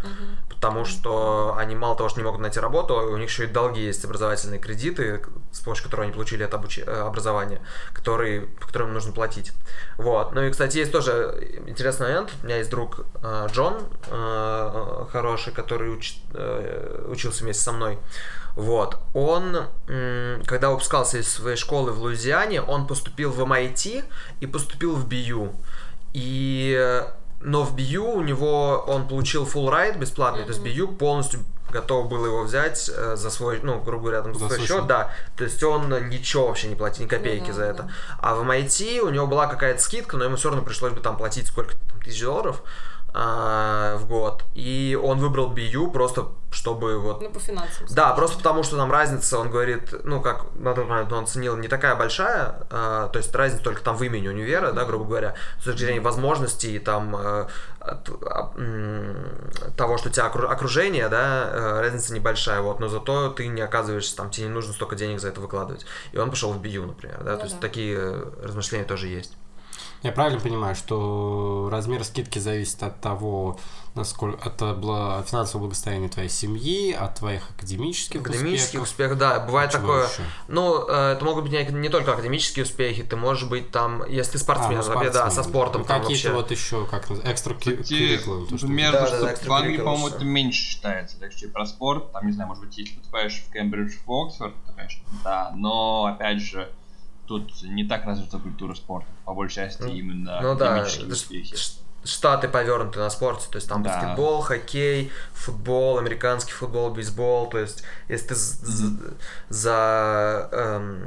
[0.49, 3.83] потому что они мало того, что не могут найти работу, у них еще и долги
[3.83, 5.21] есть, образовательные кредиты,
[5.53, 7.61] с помощью которых они получили это обуч- э, образование,
[7.93, 9.53] которые, по которым нужно платить.
[9.99, 10.33] Вот.
[10.33, 12.33] Ну и, кстати, есть тоже интересный момент.
[12.43, 17.99] У меня есть друг э, Джон, э, хороший, который уч- э, учился вместе со мной.
[18.57, 19.01] Вот.
[19.15, 19.67] Он,
[20.47, 24.05] когда выпускался из своей школы в Луизиане, он поступил в MIT
[24.41, 25.53] и поступил в BU.
[26.13, 27.03] И,
[27.45, 32.09] но в BU у него он получил full ride бесплатный, то есть BU полностью готов
[32.09, 34.87] был его взять э, за свой, ну, грубо говоря, там, за За свой счет, счет.
[34.87, 35.11] да.
[35.37, 37.91] То есть он ничего вообще не платил, ни копейки да, за это.
[38.21, 41.17] А в MIT у него была какая-то скидка, но ему все равно пришлось бы там
[41.17, 42.63] платить сколько там, тысяч долларов
[43.15, 44.45] в год.
[44.55, 47.87] И он выбрал BU просто, чтобы вот Ну, по финансам.
[47.91, 51.57] да, просто потому что там разница, он говорит, ну, как на тот момент он оценил,
[51.57, 55.35] не такая большая, а, то есть разница только там в имени универа, да, грубо говоря,
[55.61, 57.47] с точки зрения возможностей, там, э,
[57.81, 58.53] от- а,
[59.77, 63.63] того, что у тебя окру- окружение, да, э, разница небольшая, вот, но зато ты не
[63.63, 65.87] оказываешься, там, тебе не нужно столько денег за это выкладывать.
[66.13, 69.37] И он пошел в BU, например, да, Ну то есть такие э, размышления тоже есть.
[70.05, 73.59] Я правильно понимаю, что размер скидки зависит от того,
[73.95, 74.59] насколько от
[75.31, 79.17] финансового благосостояния твоей семьи, от твоих академических, Академический успехов.
[79.17, 80.05] успех, да, бывает Чего такое.
[80.05, 80.23] еще?
[80.49, 84.33] Ну, э, это могут быть не, не только академические успехи, ты можешь быть там, если
[84.33, 85.53] ты спортсмен, А, ну, например, да, со спортсмен.
[85.55, 86.33] спортом Ну, какие-то вообще.
[86.33, 91.19] вот еще, как экстра curriculum, например, Да, то, да, в Англии, по-моему, это меньше считается.
[91.19, 94.13] Так что и про спорт, там, не знаю, может быть, если поступаешь в Кембридж, в
[94.13, 95.51] Оксфорд, то, конечно, да.
[95.57, 96.71] Но, опять же,
[97.27, 99.09] тут не так развита культура спорта.
[99.25, 101.57] По большей части Ну, именно Ну да, успехи.
[102.07, 103.89] Штаты повернуты на спорте, то есть там Да.
[103.99, 109.15] баскетбол, хоккей, футбол, американский футбол, бейсбол, то есть если ты з-
[109.49, 111.03] за эм,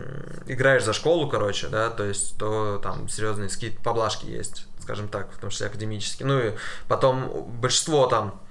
[0.48, 5.32] играешь за школу, короче, да, то есть то там серьезные скид поблажки есть, скажем так,
[5.32, 6.26] в том числе академические.
[6.28, 6.52] Ну и
[6.88, 8.42] потом большинство там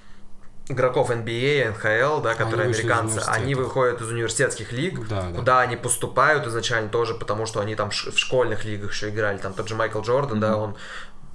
[0.69, 5.37] игроков NBA, НХЛ, да, которые из американцы, они выходят из университетских лиг, Да, да.
[5.37, 9.37] куда они поступают изначально тоже, потому что они там в школьных лигах еще играли.
[9.37, 10.75] Там тот же Майкл Джордан, да, он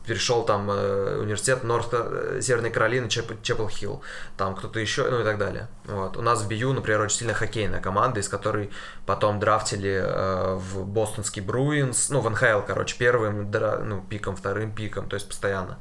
[0.05, 4.03] перешел там э, университет Норт э, Северной Каролины, Чеп, Чепел Хилл,
[4.37, 5.69] там кто-то еще, ну и так далее.
[5.85, 6.17] Вот.
[6.17, 8.71] У нас в БИЮ, например, очень сильно хоккейная команда, из которой
[9.07, 14.73] потом драфтили э, в бостонский Бруинс, ну в НХЛ, короче, первым дра- ну, пиком, вторым
[14.75, 15.79] пиком, то есть постоянно.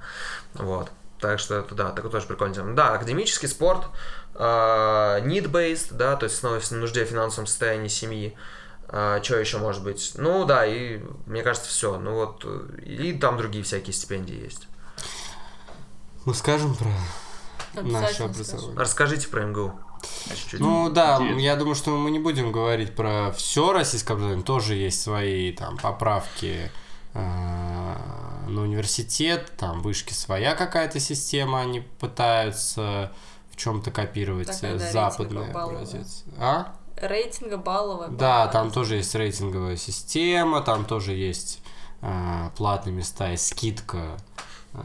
[0.53, 0.91] Вот.
[1.21, 2.75] Так что это, да, такой тоже прикольный тема.
[2.75, 3.85] Да, академический спорт,
[4.33, 8.35] э, need-based, да, то есть основываясь на нужде финансовом состоянии семьи.
[8.87, 10.13] что еще может быть?
[10.15, 11.97] Ну да, и мне кажется, все.
[11.97, 14.67] Ну вот, э, и там другие всякие стипендии есть.
[16.25, 16.91] Мы скажем про
[17.81, 18.77] наше образование.
[18.77, 19.73] Расскажите про МГУ.
[20.29, 20.59] Чуть-чуть.
[20.59, 21.39] Ну да, Интересно.
[21.39, 25.77] я думаю, что мы не будем говорить про все российское образование, тоже есть свои там
[25.77, 26.71] поправки
[27.13, 33.11] на университет, там вышки своя какая-то система, они пытаются
[33.49, 36.23] в чем-то копировать Такая, э, да, западный образец.
[36.39, 36.73] А?
[36.95, 38.09] Рейтинга балловая.
[38.09, 38.51] Да, балла.
[38.51, 41.61] там тоже есть рейтинговая система, там тоже есть
[42.01, 44.17] э, платные места и скидка
[44.73, 44.77] э,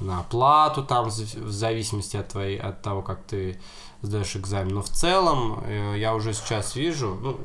[0.00, 3.60] на оплату там в за- в зависимости от твоей, от того, как ты
[4.02, 4.74] сдаешь экзамен.
[4.74, 7.40] Но в целом э, я уже сейчас вижу, ну,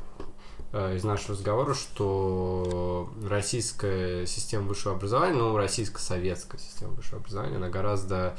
[0.72, 8.36] из нашего разговора, что российская система высшего образования, ну, российско-советская система высшего образования, она гораздо,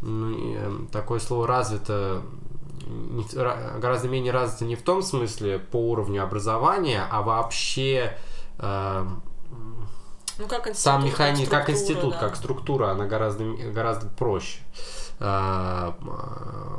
[0.00, 2.22] ну, э, такое слово развито,
[3.34, 8.16] гораздо менее развита не в том смысле по уровню образования, а вообще
[8.58, 9.06] э,
[10.38, 12.20] Ну, как институт, сам механизм, как, структура, институт, да.
[12.20, 14.60] как структура, она гораздо, гораздо проще.
[15.20, 15.96] А,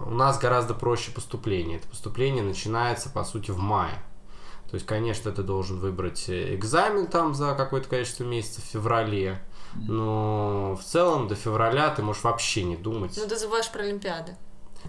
[0.08, 1.78] У нас гораздо проще поступление.
[1.80, 4.02] Это поступление начинается, по сути, в мае.
[4.69, 9.41] То есть, конечно, ты должен выбрать э, экзамен там за какое-то количество месяцев в феврале,
[9.73, 13.13] но в целом до февраля ты можешь вообще не думать.
[13.17, 14.36] Ну, ты забываешь про Олимпиады.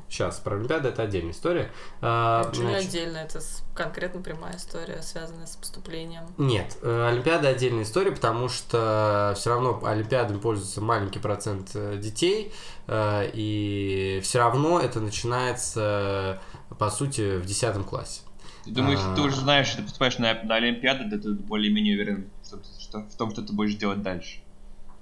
[0.09, 1.73] Сейчас, про Олимпиады это отдельная история.
[2.01, 3.41] А, Это не значит, отдельно, это
[3.75, 6.25] конкретно прямая история, связанная с поступлением.
[6.37, 12.53] Нет, э, Олимпиада отдельная история, потому что все равно Олимпиадами пользуется маленький процент э, детей,
[12.93, 16.41] и все равно это начинается,
[16.79, 18.23] по сути, в 10 классе.
[18.71, 19.15] Ты думаешь, А.
[19.17, 23.01] ты уже знаешь, что ты поступаешь на, на Олимпиаду, да ты более-менее уверен что, что-
[23.01, 24.39] в том, что ты будешь делать дальше.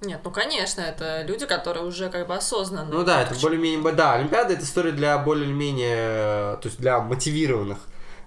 [0.01, 2.89] Нет, ну конечно, это люди, которые уже как бы осознанно.
[2.91, 3.91] Ну да, это более-менее...
[3.91, 6.57] Да, Олимпиада это история для более-менее...
[6.57, 7.77] То есть для мотивированных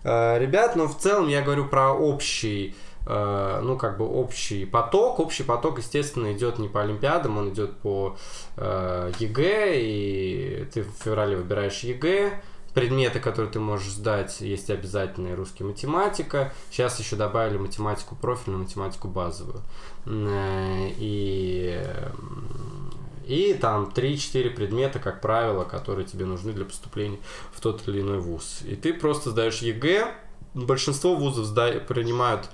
[0.05, 2.77] э, ребят, но в целом я говорю про общий
[3.07, 5.19] э, ну, как бы общий поток.
[5.19, 8.17] Общий поток, естественно, идет не по Олимпиадам, он идет по
[8.57, 12.43] э, ЕГЭ, и ты в феврале выбираешь ЕГЭ,
[12.75, 16.53] предметы, которые ты можешь сдать, есть обязательные русский математика.
[16.71, 19.63] Сейчас еще добавили математику профильную, математику базовую.
[20.07, 21.83] Э, И,
[22.19, 22.91] м,
[23.27, 27.19] и там 3-4 предмета, как правило, которые тебе нужны для поступления
[27.53, 28.61] в тот или иной вуз.
[28.65, 30.13] И ты просто сдаешь ЕГЭ.
[30.55, 32.49] Большинство вузов сда- принимают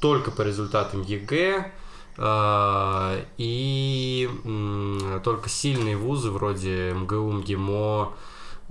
[0.00, 1.72] только по результатам ЕГЭ.
[2.18, 4.28] э, И
[5.24, 8.18] только сильные вузы вроде МГУ, МГИМО, э,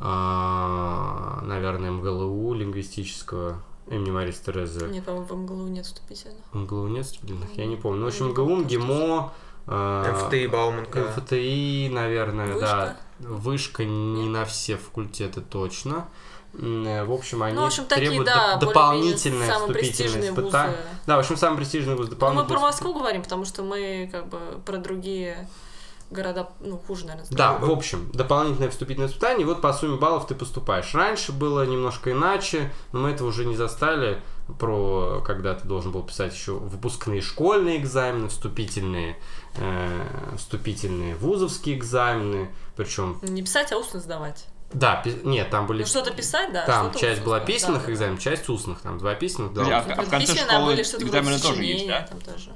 [0.01, 4.87] наверное, МГЛУ лингвистического имени Марии Терезы.
[4.87, 6.37] Нет, по-моему, в МГЛУ нет вступительных.
[6.53, 7.55] МГЛУ нет вступительных?
[7.57, 7.99] Я не помню.
[7.99, 9.33] Ну, в общем, помню, МГИМО,
[9.67, 10.99] э, МФТИ Бауманка.
[11.17, 12.53] МФТИ, наверное, да.
[12.53, 12.97] Вышка?
[13.19, 16.07] Вышка не на все факультеты точно.
[16.53, 20.29] В общем, они Ну, в общем, такие, требуют да, доп- более-менее дополнительное самые вступительное престижные
[20.31, 20.75] испытание.
[20.77, 20.89] вузы.
[21.07, 24.09] Да, в общем, самый престижный вуз Ну, мы дополнительное про Москву говорим, потому что мы
[24.11, 25.47] как бы про другие
[26.11, 27.61] города, ну, хуже, наверное, Да, знаем.
[27.61, 30.93] в общем, дополнительное вступительное испытание, и вот по сумме баллов ты поступаешь.
[30.93, 34.21] Раньше было немножко иначе, но мы этого уже не застали,
[34.59, 39.17] про когда ты должен был писать еще выпускные школьные экзамены, вступительные,
[39.55, 40.05] э,
[40.37, 44.47] вступительные вузовские экзамены, причем, Не писать, а устно сдавать.
[44.73, 45.81] да, пи- нет, там были...
[45.83, 46.65] Ну, что-то писать, да.
[46.65, 47.93] Там что-то часть устно была письменных да, да.
[47.93, 49.95] экзаменов, часть устных, там два письменных, два а устных.
[49.97, 52.01] в- а в конце школы были экзамены тоже есть, да?
[52.01, 52.51] Там тоже.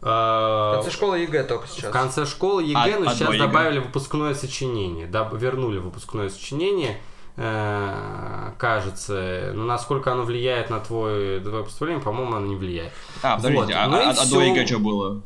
[0.00, 1.92] В Э, конце школы ЕГЭ только В сейчас.
[1.92, 3.38] конце школы ЕГЭ, А- но сейчас ЕГЭ.
[3.38, 5.06] добавили выпускное сочинение.
[5.36, 6.98] вернули выпускное сочинение.
[7.36, 12.92] э, кажется, но насколько оно влияет на твой, твое поступление, по-моему, оно не влияет.
[13.22, 15.22] А, подождите, Вот, а, ну а- а до ЕГЭ что было?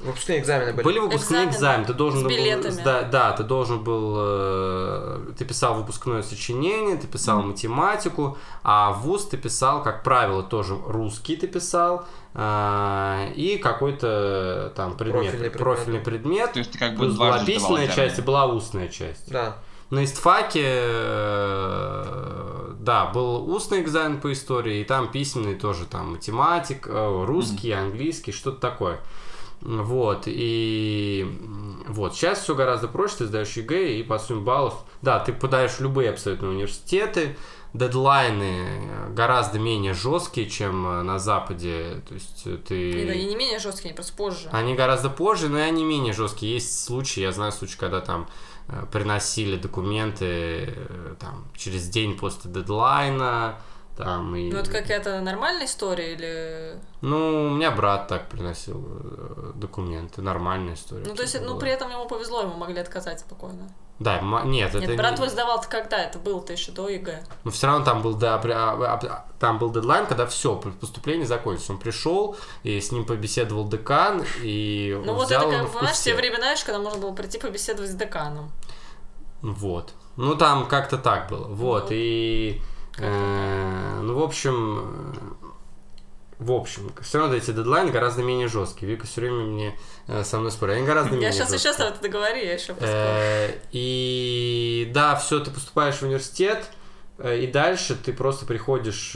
[0.00, 0.84] Выпускные экзамены были.
[0.84, 2.70] Были выпускные Экзамены экзамены, ты должен с был билетами.
[2.70, 9.26] сда- да, ты должен был, э, ты писал выпускное сочинение, ты писал математику, а ВУЗ
[9.28, 12.04] ты писал, как правило, тоже русский ты писал
[12.34, 15.58] э, и какой-то там предмет, Профильный предмет.
[15.58, 16.52] профильный предмет.
[16.52, 19.30] То есть ты как бы Плюс была письменная часть и была устная часть.
[19.32, 19.56] Да.
[19.88, 20.62] На истфаке,
[21.46, 28.32] э, да, был устный экзамен по истории, и там письменный тоже, там математик, русский, английский,
[28.32, 28.98] что-то такое.
[29.60, 31.26] Вот, и
[31.88, 35.72] вот, сейчас все гораздо проще, ты сдаешь ЕГЭ, и по сумме баллов, да, ты подаешь
[35.72, 37.36] в любые абсолютно университеты,
[37.76, 43.02] дедлайны э, гораздо менее жесткие, чем э, на Западе, то есть э, ты...
[43.02, 44.48] И, да, и не менее жесткие, они просто позже.
[44.52, 46.54] Они гораздо позже, но и они менее жесткие.
[46.54, 48.28] Есть случаи, я знаю случаи, когда там
[48.90, 50.74] приносили документы
[51.20, 53.56] там, через день после дедлайна.
[53.96, 54.50] Там, и...
[54.50, 56.78] Ну, это какая-то нормальная история или...
[57.00, 61.04] Ну, у меня брат так приносил э, документы, нормальная история.
[61.06, 61.60] Ну, то есть, ну, была.
[61.60, 63.70] при этом ему повезло, ему могли отказать спокойно.
[63.98, 65.96] Да, м- нет, это Нет, брат твой сдавал когда?
[66.02, 67.24] Это было-то еще до ЕГЭ.
[67.44, 71.26] Но все равно там был, да, при- а- а- там был дедлайн, когда все, поступление
[71.26, 71.70] закончилось.
[71.70, 76.40] Он пришел, и с ним побеседовал декан, и Ну, вот это, как знаешь, те времена,
[76.40, 78.50] знаешь, когда можно было прийти побеседовать с деканом.
[79.40, 79.94] Вот.
[80.16, 81.46] Ну, там как-то так было.
[81.48, 81.88] Вот, Вот.
[81.92, 82.60] и...
[82.98, 85.12] Э, ну, в общем...
[85.14, 85.46] э,
[86.38, 88.90] В общем, все равно эти дедлайны гораздо менее жесткие.
[88.90, 90.76] Вика все время мне э, со мной спорит.
[90.76, 91.72] Они гораздо менее Я сейчас жесткие.
[91.72, 93.60] еще это договорю, я еще поспорю.
[93.72, 96.70] И да, все, ты поступаешь в университет,
[97.24, 99.12] и дальше ты просто приходишь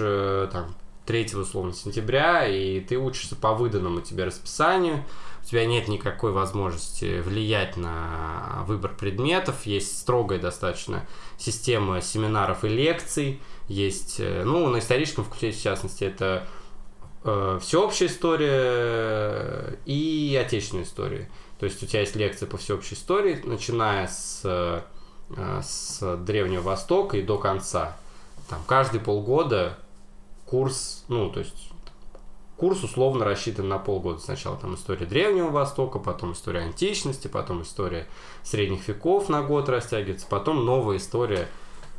[0.52, 0.74] там
[1.06, 5.04] 3 условно сентября, и ты учишься по выданному тебе расписанию.
[5.42, 12.68] у тебя нет никакой возможности влиять на выбор предметов, есть строгая достаточно система семинаров и
[12.68, 16.46] лекций, есть, э, ну, на историческом факультете, в частности, это
[17.22, 21.30] э, всеобщая история и отечественная история.
[21.58, 24.80] То есть у тебя есть лекции по всеобщей истории, начиная с, э,
[25.62, 27.96] с Древнего Востока и до конца.
[28.48, 29.78] Там каждые полгода
[30.46, 31.70] курс, ну, то есть
[32.56, 34.18] курс условно рассчитан на полгода.
[34.18, 38.08] Сначала там история Древнего Востока, потом история античности, потом история
[38.42, 41.46] средних веков на год растягивается, потом новая история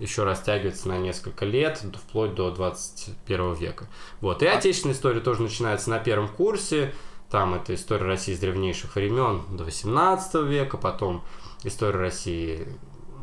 [0.01, 3.87] еще растягивается на несколько лет, вплоть до 21 века.
[4.19, 4.41] Вот.
[4.41, 6.93] И отечественная история тоже начинается на первом курсе.
[7.29, 11.23] Там это история России с древнейших времен до 18 века, потом
[11.63, 12.67] история России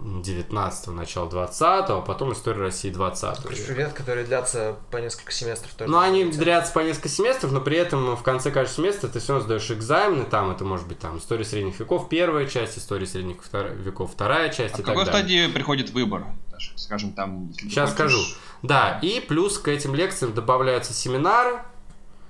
[0.01, 5.73] 19 начала 20 а потом история России 20 Короче, лет, которые длятся по несколько семестров.
[5.75, 9.19] Тоже ну, они длятся по несколько семестров, но при этом в конце каждого семестра ты
[9.19, 13.07] все равно сдаешь экзамены, там это может быть там история средних веков первая часть, история
[13.07, 15.47] средних веков вторая часть а и в какой так далее.
[15.47, 16.25] стадии приходит выбор?
[16.77, 17.53] Скажем, там...
[17.59, 18.13] Сейчас хочешь...
[18.13, 18.21] скажу.
[18.63, 21.61] Да, и плюс к этим лекциям добавляются семинары,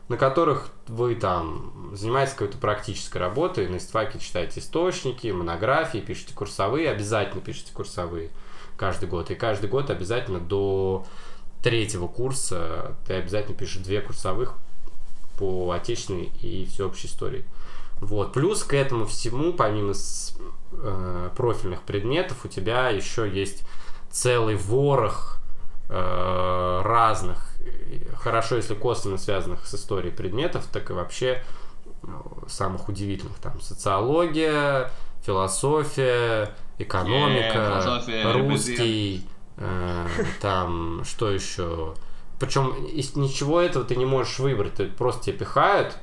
[0.08, 6.90] на которых вы там занимаетесь какой-то практической работой, на истфаке читаете источники, монографии, пишете курсовые,
[6.90, 8.30] обязательно пишите курсовые
[8.76, 9.30] каждый год.
[9.30, 11.06] И каждый год обязательно до
[11.62, 14.54] третьего курса ты обязательно пишешь две курсовых
[15.38, 17.44] по отечественной и всеобщей истории.
[18.00, 18.32] Вот.
[18.32, 20.36] Плюс к этому всему, помимо с,
[20.72, 23.62] э, профильных предметов, у тебя еще есть
[24.10, 25.40] целый ворох
[25.88, 27.48] э, разных
[28.18, 31.42] хорошо, если косвенно связанных с историей предметов, так и вообще
[32.02, 33.38] ну, самых удивительных.
[33.38, 34.90] Там социология,
[35.24, 40.06] философия, экономика, yeah, русский, э,
[40.40, 41.94] там что еще.
[42.38, 45.96] Причем из ничего этого ты не можешь выбрать, ты просто тебе пихают,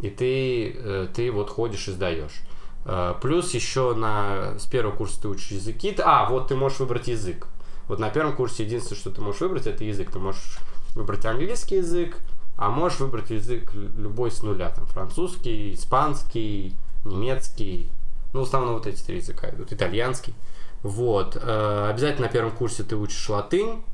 [0.00, 2.40] и ты, э, ты вот ходишь и сдаешь.
[2.84, 5.94] Э, плюс еще на, с первого курса ты учишь языки.
[6.04, 7.46] А, вот ты можешь выбрать язык.
[7.88, 10.10] Вот на первом курсе единственное, что ты можешь выбрать, это язык.
[10.10, 10.58] Ты можешь
[10.94, 12.16] выбрать английский язык,
[12.56, 17.90] а можешь выбрать язык любой с нуля, там французский, испанский, немецкий,
[18.32, 20.34] ну, в основном вот эти три языка идут, итальянский.
[20.82, 21.36] Вот.
[21.40, 23.84] Э, обязательно на первом курсе ты учишь латынь.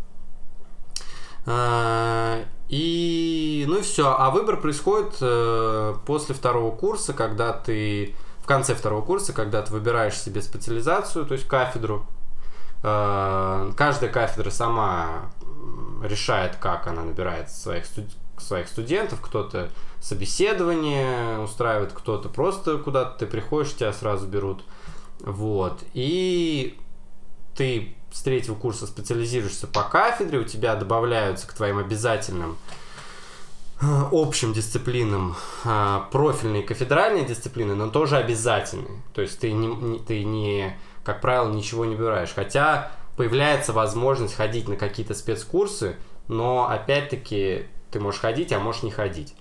[1.46, 4.14] Э, и, ну и все.
[4.18, 5.18] А выбор происходит
[6.04, 8.14] после второго курса, когда ты,
[8.48, 12.04] конце второго курса, когда ты выбираешь себе специализацию, то есть кафедру.
[12.80, 15.30] Каждая кафедра сама
[16.02, 18.06] решает, как она набирает своих, студ...
[18.38, 24.64] своих студентов, кто-то собеседование устраивает, кто-то просто куда-то ты приходишь, тебя сразу берут.
[25.20, 25.82] Вот.
[25.94, 26.78] И
[27.56, 32.87] ты с третьего курса специализируешься по кафедре, у тебя добавляются к твоим обязательным э,
[33.80, 39.02] общим дисциплинам э, профильные кафедральные дисциплины, но тоже обязательные.
[39.14, 42.32] То есть ты не, ты не, как правило, ничего не выбираешь.
[42.34, 48.90] Хотя появляется возможность ходить на какие-то спецкурсы, но опять-таки ты можешь ходить, а можешь не
[48.90, 49.34] ходить.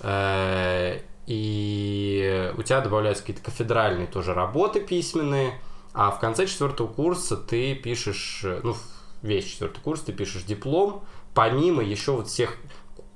[0.00, 5.60] Э, и у тебя добавляются какие-то кафедральные тоже работы письменные,
[5.92, 8.76] а в конце четвертого курса ты пишешь, ну,
[9.22, 12.56] весь четвертый курс ты пишешь диплом, помимо еще вот всех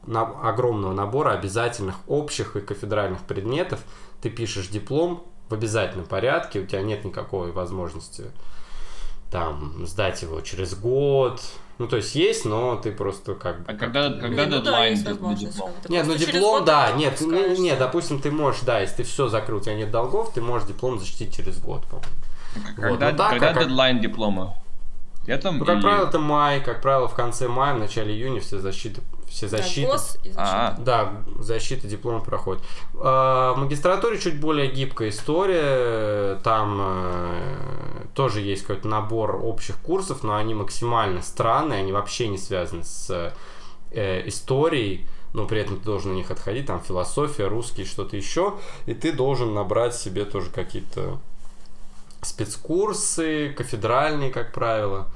[0.06, 3.80] огромного набора обязательных общих и кафедральных предметов,
[4.20, 8.24] ты пишешь диплом в обязательном порядке, у тебя нет никакой возможности
[9.30, 11.40] там сдать его через год.
[11.78, 13.72] Ну, то есть есть, но ты просто как бы...
[13.72, 15.72] А когда, когда ну, дедлайн да, для диплома?
[15.88, 19.58] Нет, ну диплом, да, нет, ну, нет, допустим, ты можешь, да, если ты все закрыл,
[19.58, 22.12] у тебя нет долгов, ты можешь диплом защитить через год, по-моему.
[22.76, 24.56] Когда, вот, ну, так, когда как, дедлайн диплома?
[25.26, 25.82] Летом ну, как или...
[25.82, 29.00] правило, это май, как правило, в конце мая, в начале июня все защиты
[29.34, 29.90] все защиты.
[29.90, 30.34] Да, защита.
[30.36, 32.62] А, да, защита диплома проходит.
[32.94, 36.36] А, в магистратуре чуть более гибкая история.
[36.44, 42.38] Там э, тоже есть какой-то набор общих курсов, но они максимально странные, они вообще не
[42.38, 43.32] связаны с
[43.90, 48.54] э, историей но при этом ты должен на них отходить, там философия, русский, что-то еще,
[48.86, 51.18] и ты должен набрать себе тоже какие-то
[52.22, 55.08] спецкурсы, кафедральные, как правило.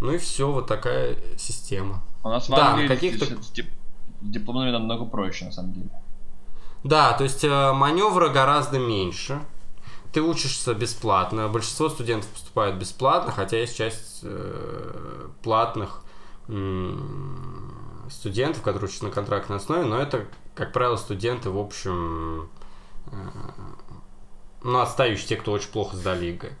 [0.00, 2.02] Ну и все, вот такая система.
[2.24, 3.26] У нас в да, Англии каких-то...
[4.20, 5.90] дипломами намного проще, на самом деле.
[6.84, 9.40] Да, то есть э, маневра гораздо меньше.
[10.12, 11.48] Ты учишься бесплатно.
[11.48, 16.02] Большинство студентов поступают бесплатно, хотя есть часть э, платных
[16.48, 16.92] э,
[18.10, 22.50] студентов, которые учатся на контрактной основе, но это, как правило, студенты, в общем,
[23.06, 23.16] э,
[24.62, 26.52] ну, отстающие, те, кто очень плохо сдали ЕГЭ.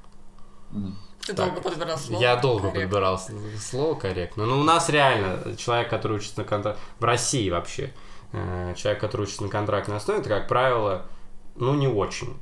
[0.72, 0.92] Мм.
[1.26, 2.20] Ты так, долго подбирал слово?
[2.20, 2.80] Я долго корректно.
[2.82, 3.20] подбирал
[3.60, 4.46] слово корректно.
[4.46, 6.78] Но ну, у нас реально человек, который учится на контракт...
[6.98, 7.92] В России вообще.
[8.32, 11.06] Э, человек, который учится на контрактной основе, это, как правило,
[11.54, 12.36] ну, не очень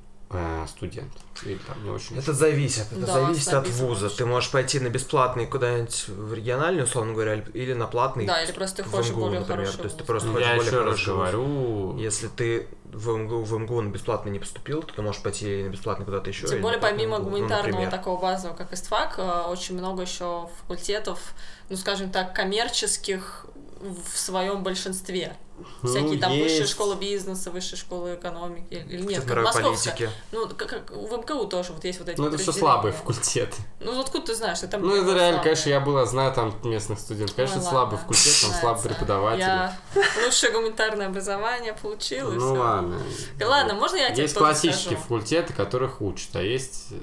[0.69, 1.11] студент.
[1.45, 2.17] Или там не очень...
[2.19, 4.07] Это зависит, это Да, зависит от вуза.
[4.07, 4.17] очень.
[4.19, 8.53] Ты можешь пойти на бесплатный куда-нибудь в региональный, условно говоря, или- на платный Да, или
[8.53, 9.73] просто ты хочешь МГУ, более например.
[9.73, 11.97] То есть ты просто Ну, хочешь я более еще раз говорю...
[11.99, 15.69] Если ты в МГУ, в МГУ на бесплатный не поступил, то ты можешь пойти на
[15.71, 16.47] бесплатный куда-то еще.
[16.47, 17.91] Тем более, помимо МГУ, ну, гуманитарного например.
[17.91, 21.35] такого базового, как ИСТФАК, э, очень много еще факультетов,
[21.69, 23.47] ну, скажем так, коммерческих
[23.81, 25.37] в своем большинстве.
[25.83, 26.71] Ну, Всякие там высшая есть.
[26.73, 29.91] школа бизнеса, высшая школа экономики, или нет, как московская.
[29.93, 30.11] политики.
[30.33, 33.57] Ну, как, как в МКУ тоже вот есть вот эти Ну, это все слабые факультеты.
[33.81, 34.83] Ну, вот откуда ты знаешь, там...
[34.83, 35.43] Ну, это реально, слабые?
[35.43, 37.37] конечно, я была, знаю там местных студентов.
[37.37, 38.89] Конечно, это слабый факультет, там слабые нравится.
[38.89, 39.41] преподаватели.
[39.43, 39.77] Я
[40.25, 43.01] лучшее гуманитарное образование получила, Ну ладно.
[43.41, 46.97] Ладно, можно я тебе Есть классические факультеты, которых учат, а есть э,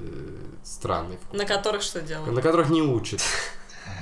[0.64, 2.30] странные факультеты, На которых что делать?
[2.30, 3.20] на которых не учат.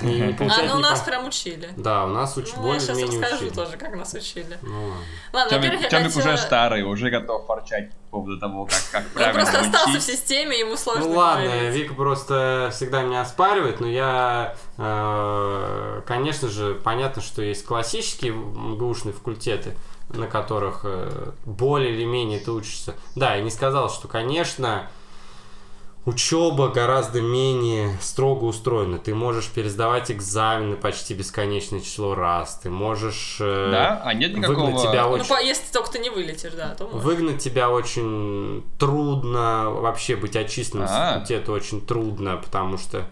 [0.03, 1.71] Не А, ну ни нас по- прям учили.
[1.77, 2.53] Да, у нас уч...
[2.57, 3.49] Ну, я сейчас расскажу учили.
[3.51, 4.59] тоже, как нас учили.
[4.63, 4.93] Ну
[5.33, 5.55] ладно.
[5.55, 6.07] Я Тёмик хотела...
[6.07, 10.03] уже старый, уже готов ворчать по поводу того, как, как Он правильно просто остался в
[10.03, 11.75] системе, ему сложно Ну ладно, говорить.
[11.75, 19.13] Вика просто всегда меня оспаривает, но я, э, конечно же, понятно, что есть классические МГУшные
[19.15, 19.77] факультеты,
[20.11, 22.95] на которых э, более или менее ты учишься.
[23.15, 24.89] Да, я не сказал, что, конечно,
[26.07, 28.99] учеба гораздо менее строго устроена.
[28.99, 32.61] Ты можешь пересдавать экзамены почти бесконечное число раз.
[32.63, 34.01] Ты можешь э, Да?
[34.05, 34.81] А нет выгнать никакого...
[34.81, 35.29] тебя Ну, очень...
[35.29, 37.01] по- если только ты не вылетишь, да, то можно.
[37.01, 41.15] Выгнать тебя очень трудно, вообще быть отчисленным с А.
[41.15, 43.11] факультета очень трудно, потому что,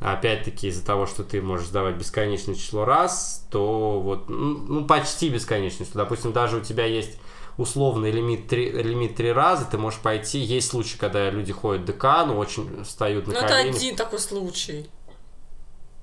[0.00, 5.28] опять-таки, из-за того, что ты можешь сдавать бесконечное число раз, то вот, ну, ну, почти
[5.28, 6.00] бесконечное число.
[6.02, 7.18] Допустим, даже у тебя есть
[7.58, 10.38] условный лимит три, лимит три раза, ты можешь пойти.
[10.38, 13.76] Есть случаи, когда люди ходят к декану, очень встают на Ну, это колени.
[13.76, 14.86] один такой случай.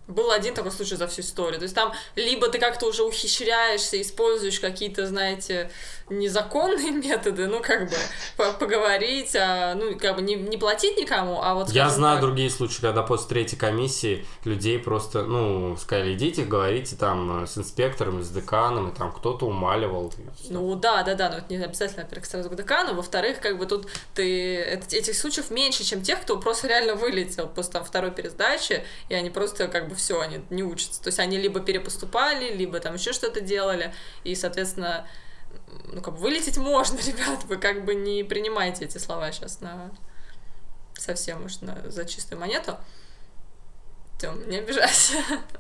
[0.10, 1.60] Был один такой случай за всю историю.
[1.60, 5.70] То есть там либо ты как-то уже ухищряешься, используешь какие-то, знаете,
[6.10, 7.96] незаконные методы, ну, как бы,
[8.38, 11.70] по- поговорить, а, ну, как бы не, не платить никому, а вот...
[11.70, 16.96] Я знаю так, другие случаи, когда после третьей комиссии людей просто, ну, сказали, идите, говорите
[16.96, 20.12] там с инспектором, с деканом, и там кто-то умаливал.
[20.50, 23.66] Ну да, да, да, но это не обязательно, во-первых, сразу к декану, во-вторых, как бы
[23.66, 28.12] тут ты эт- этих случаев меньше, чем тех, кто просто реально вылетел после там второй
[28.12, 31.02] пересдачи, и они просто как бы все, они не учатся.
[31.02, 33.94] То есть они либо перепоступали, либо там еще что-то делали,
[34.24, 35.08] и, соответственно,
[35.92, 39.92] ну как бы вылететь можно, ребят, вы как бы не принимайте эти слова сейчас на
[40.98, 42.78] совсем уж на, за чистую монету.
[44.20, 45.14] Тем, не обижайся.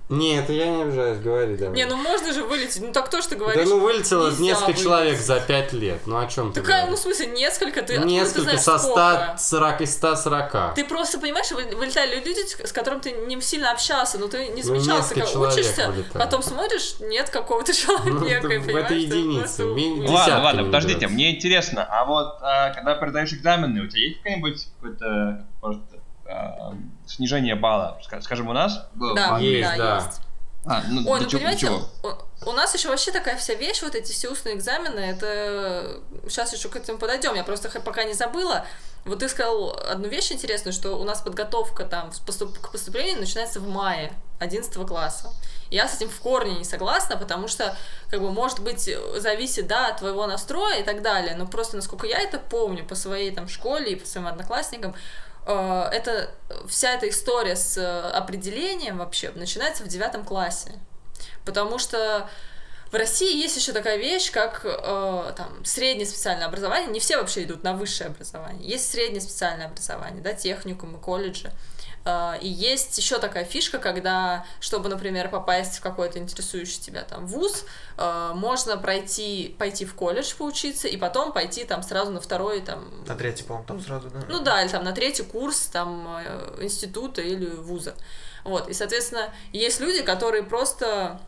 [0.10, 1.74] Нет, я не обижаюсь, говори давай.
[1.78, 2.82] Не, ну можно же вылететь.
[2.82, 3.70] Ну так то, что да говоришь.
[3.70, 4.84] ну вылетело несколько вылететь.
[4.84, 6.02] человек за пять лет.
[6.06, 8.78] Ну о чем ты Такая, ну, в смысле, несколько, ты откуда ты Несколько знаешь, со
[8.78, 9.36] сколько?
[9.38, 10.76] 140 из 140.
[10.76, 14.62] Ты просто, понимаешь, вы- вылетали люди, с которым ты не сильно общался, но ты не
[14.62, 16.12] замечал, ты несколько как учишься, вылетает.
[16.14, 21.34] потом смотришь, нет какого-то Ну, человека, это- и понимаешь, это десятки Ладно, ладно, подождите, мне
[21.38, 25.82] интересно, а вот а, когда передаешь экзамены, у тебя есть какое-нибудь какое-то может,
[26.26, 26.74] а,
[27.10, 28.00] снижение балла?
[28.08, 29.38] Ска- Скажем, у нас Да.
[29.40, 29.96] Есть, да, да.
[30.06, 30.20] есть.
[30.66, 31.82] А, ну, Ой, ну чё- понимаете, чего?
[32.44, 36.54] у, у нас еще вообще такая вся вещь, вот эти все устные экзамены, это сейчас
[36.54, 38.66] еще к этому подойдем, я просто пока не забыла.
[39.06, 43.62] Вот ты сказал одну вещь интересную, что у нас подготовка там поступ- к поступлению начинается
[43.62, 45.32] в мае 11 класса.
[45.72, 47.76] Я с этим в корне не согласна, потому что,
[48.10, 52.06] как бы, может быть, зависит, да, от твоего настроя и так далее, но просто, насколько
[52.06, 54.96] я это помню по своей там школе и по своим одноклассникам, э,
[55.46, 56.32] это
[56.68, 60.74] вся эта история с э, определением вообще начинается в девятом классе.
[61.46, 62.30] Потому что
[62.92, 66.90] в России есть еще такая вещь, как э, там, среднее специальное образование.
[66.90, 68.68] Не все вообще идут на высшее образование.
[68.68, 71.48] Есть среднее специальное образование, да, техникумы, колледжи.
[71.48, 71.79] Э,
[72.42, 77.66] И есть еще такая фишка, когда, чтобы, например, попасть в какой-то интересующий тебя там вуз,
[77.98, 83.04] э, можно пройти, пойти в колледж поучиться и потом пойти там сразу на второй там
[83.08, 84.22] На третий, по-моему, там сразу, да?
[84.30, 87.96] ну да, или там на третий курс там э, института или вуза.
[88.44, 91.20] Вот, и, соответственно, есть люди, которые просто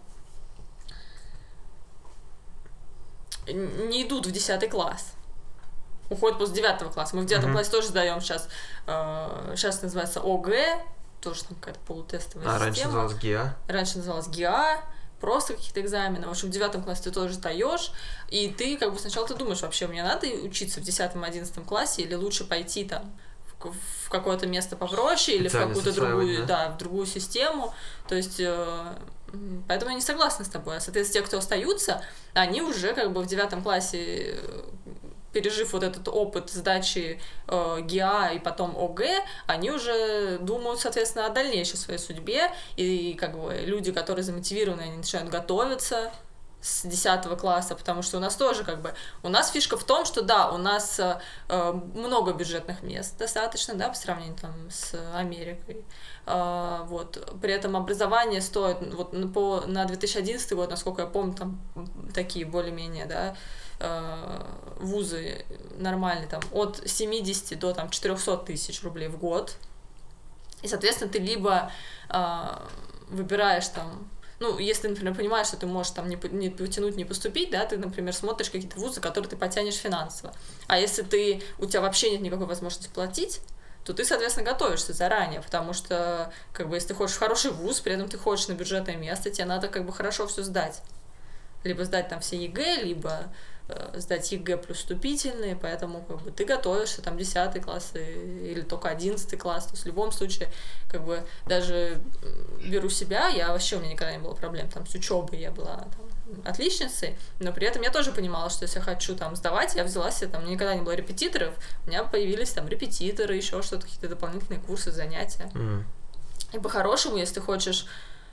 [3.48, 5.14] не идут в 10 класс.
[6.12, 7.16] Уходят после 9 класса.
[7.16, 7.54] Мы в 9 Мгм.
[7.54, 8.48] классе тоже сдаем сейчас,
[8.86, 10.84] сейчас называется ОГЭ,
[11.22, 12.66] тоже там какая-то полутестовая А, система.
[12.66, 13.56] раньше называлось ГИА.
[13.68, 14.82] Раньше называлась ГИА,
[15.22, 16.28] просто какие-то экзамены.
[16.28, 17.92] В общем, в девятом классе ты тоже сдаешь,
[18.30, 22.16] и ты как бы сначала ты думаешь, вообще, мне надо учиться в десятом-одиннадцатом классе, или
[22.16, 23.12] лучше пойти там
[23.60, 26.70] в какое-то место попроще, или в какую-то другую, осваивать, да?
[26.70, 27.72] в другую систему.
[28.08, 28.96] То есть, э,
[29.68, 30.78] поэтому я не согласна с тобой.
[30.78, 32.02] А, Соответственно, те, кто остаются,
[32.34, 34.64] они уже как бы в девятом классе э,
[35.32, 41.30] пережив вот этот опыт сдачи э, ГИА и потом ОГЭ, они уже думают, соответственно, о
[41.30, 46.12] дальнейшей своей судьбе, и как бы люди, которые замотивированы, они начинают готовиться,
[46.62, 48.94] с 10 класса, потому что у нас тоже как бы...
[49.24, 51.20] У нас фишка в том, что да, у нас э,
[51.50, 55.84] э, много бюджетных мест достаточно, да, по сравнению там с Америкой.
[56.28, 57.36] Э, вот.
[57.42, 61.60] При этом образование стоит, вот на- по, на 2011 год, насколько я помню, там
[62.14, 63.36] такие более-менее, да,
[63.82, 64.46] э,
[64.80, 65.46] вузы
[65.78, 69.56] нормальные, там, от 70 до там 400 тысяч рублей в год.
[70.62, 71.72] И, соответственно, ты либо
[72.10, 72.44] э,
[73.10, 74.08] выбираешь там
[74.42, 77.78] ну, если, например, понимаешь, что ты можешь там не, не потянуть, не поступить, да, ты,
[77.78, 80.34] например, смотришь какие-то вузы, которые ты потянешь финансово.
[80.66, 83.42] А если ты, у тебя вообще нет никакой возможности платить,
[83.86, 87.82] то ты, соответственно, готовишься заранее, потому что, как бы, если ты хочешь в хороший вуз,
[87.82, 90.82] при этом ты хочешь на бюджетное место, тебе надо, как бы, хорошо все сдать.
[91.64, 93.26] Либо сдать там все ЕГЭ, либо
[93.96, 98.90] сдать ЕГЭ плюс вступительные, поэтому, как бы, ты готовишься, там, 10 класс и- или только
[98.90, 100.50] 11 класс, то есть в любом случае,
[100.90, 102.02] как бы, даже
[102.64, 105.78] беру себя, я вообще, у меня никогда не было проблем, там, с учебой я была
[105.78, 106.12] там,
[106.46, 110.12] отличницей, но при этом я тоже понимала, что если я хочу там сдавать, я взяла
[110.12, 111.54] себе, там, никогда не было репетиторов,
[111.86, 115.50] у меня появились там репетиторы, еще что-то, какие-то дополнительные курсы, занятия.
[115.56, 115.86] М.
[116.54, 117.86] И по-хорошему, если ты хочешь,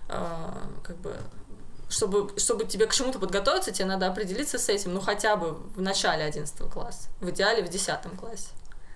[0.08, 1.16] э, как бы,
[1.88, 5.80] чтобы, чтобы тебе к чему-то подготовиться, тебе надо определиться с этим, ну, хотя бы в
[5.80, 8.48] начале 11 класса, в идеале в 10 классе.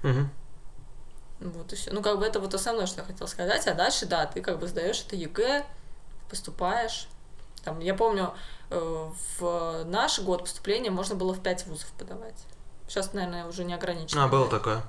[0.03, 0.31] Мгм.
[1.41, 1.93] Вот и все.
[1.93, 3.67] Ну, как бы это вот основное, что я хотела сказать.
[3.67, 5.65] А дальше, да, ты как бы сдаешь это ЕГЭ,
[6.29, 7.09] поступаешь.
[7.65, 8.35] Там, я помню,
[8.71, 12.45] э, в наш год поступления можно было в 5 вузов подавать.
[12.89, 14.25] Сейчас, наверное, уже не ограничено.
[14.25, 14.83] А, было такое.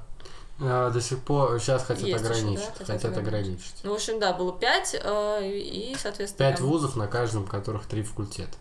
[0.59, 2.65] А, До сих пор сейчас хотят Есть еще, ограничить.
[2.65, 2.71] да?
[2.71, 3.27] Хотят Хотят ограничить.
[3.27, 3.75] ограничить.
[3.83, 4.95] Ну, в общем, да, было 5,
[5.43, 6.49] и, соответственно...
[6.49, 8.55] Пять там- вузов, на каждом которых три факультета.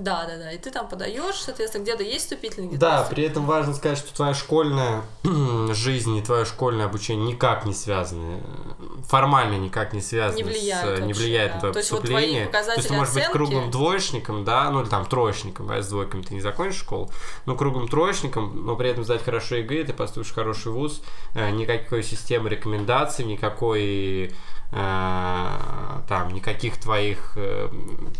[0.00, 0.52] Да, да, да.
[0.52, 4.14] И ты там подаешь, соответственно, где-то есть вступительный, где-то Да, при этом важно сказать, что
[4.14, 5.02] твоя школьная
[5.74, 10.98] жизнь и твое школьное обучение никак не связаны, э, формально никак не связаны, Не влияют
[10.98, 11.54] с, не вообще, влияет да.
[11.54, 12.46] на твое То есть вот поступление.
[12.46, 15.88] То есть ты можешь быть оценки- круглым двоечником, да, ну или там троечником, а с
[15.88, 17.10] двойками ты не закончишь школу,
[17.46, 21.02] но круглым троечником, но при этом сдать хорошо ЕГЭ, ты поступишь в хороший вуз,
[21.34, 24.30] э, никакой системы рекомендаций, никакой э,
[24.70, 27.68] там никаких твоих э,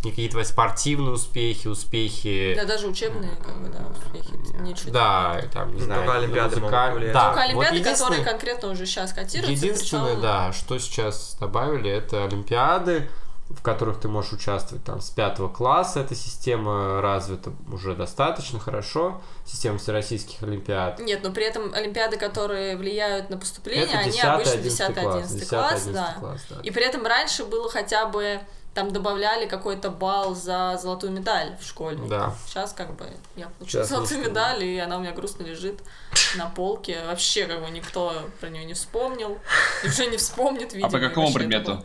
[0.05, 4.33] никакие твои спортивные успехи, успехи Да, даже учебные, как бы, да, успехи.
[4.61, 4.93] Ничего.
[4.93, 6.61] да, там, не знаю, Только Олимпиады.
[7.13, 9.53] Да, Только вот Олимпиады, которые единственное- конкретно уже сейчас котируются.
[9.67, 13.09] Единственное, причем- да, что сейчас добавили, это Олимпиады,
[13.49, 16.01] в которых ты можешь участвовать там с пятого класса.
[16.01, 19.21] Эта система развита уже достаточно хорошо.
[19.45, 20.99] Система всероссийских Олимпиад.
[20.99, 25.03] Нет, но при этом Олимпиады, которые влияют на поступление, это они 10 обычно 11 10-11
[25.03, 25.33] класс.
[25.33, 26.17] 10 класс, 11 да.
[26.19, 26.57] класс, да.
[26.63, 28.41] И при этом раньше было хотя бы
[28.75, 31.99] там добавляли какой-то балл за золотую медаль в школе.
[32.09, 32.35] Да.
[32.47, 35.81] Сейчас как бы я получила Сейчас золотую медаль, и она у меня грустно лежит
[36.37, 36.99] на полке.
[37.07, 39.39] Вообще как бы никто про нее не вспомнил.
[39.83, 40.89] И уже не вспомнит, видимо.
[40.89, 41.73] А по какому предмету?
[41.73, 41.85] это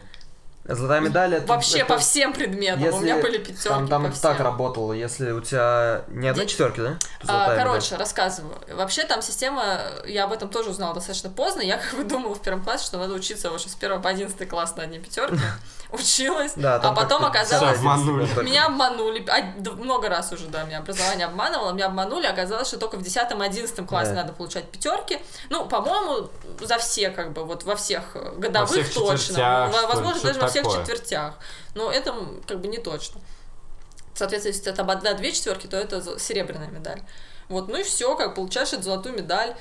[0.63, 1.47] Золотая медаль это...
[1.47, 2.93] Вообще это по всем предметам.
[2.93, 3.67] У меня были пятерки.
[3.67, 4.45] Там, там по это так всем.
[4.45, 6.97] работало, если у тебя не одна Де- четверки, да?
[7.21, 7.65] А, Золотая медаль.
[7.67, 8.55] короче, рассказываю.
[8.73, 11.61] Вообще там система, я об этом тоже узнала достаточно поздно.
[11.61, 14.45] Я как бы думала в первом классе, что надо учиться вообще с первого по одиннадцатый
[14.47, 15.35] класс на одни пятерки.
[15.91, 17.77] Училась, Да, а потом оказалось...
[17.79, 18.25] Обманули.
[18.25, 18.43] Вот.
[18.43, 19.41] Меня обманули, а,
[19.73, 24.11] много раз уже, да, меня образование обманывало, меня обманули, оказалось, что только в 10-11 классе
[24.11, 24.21] Да.
[24.21, 25.19] надо получать пятерки.
[25.49, 26.29] Ну, по-моему,
[26.61, 29.69] за все, как бы, вот во всех э, годовых Во всех точно.
[29.71, 30.79] что Возможно, даже во всех такое.
[30.79, 31.33] четвертях.
[31.75, 32.15] Но это
[32.47, 33.19] как бы не точно.
[34.13, 37.01] Соответственно, если это одна две четверки, то это серебряная медаль.
[37.49, 39.55] Вот, ну и все, как получаешь эту золотую медаль.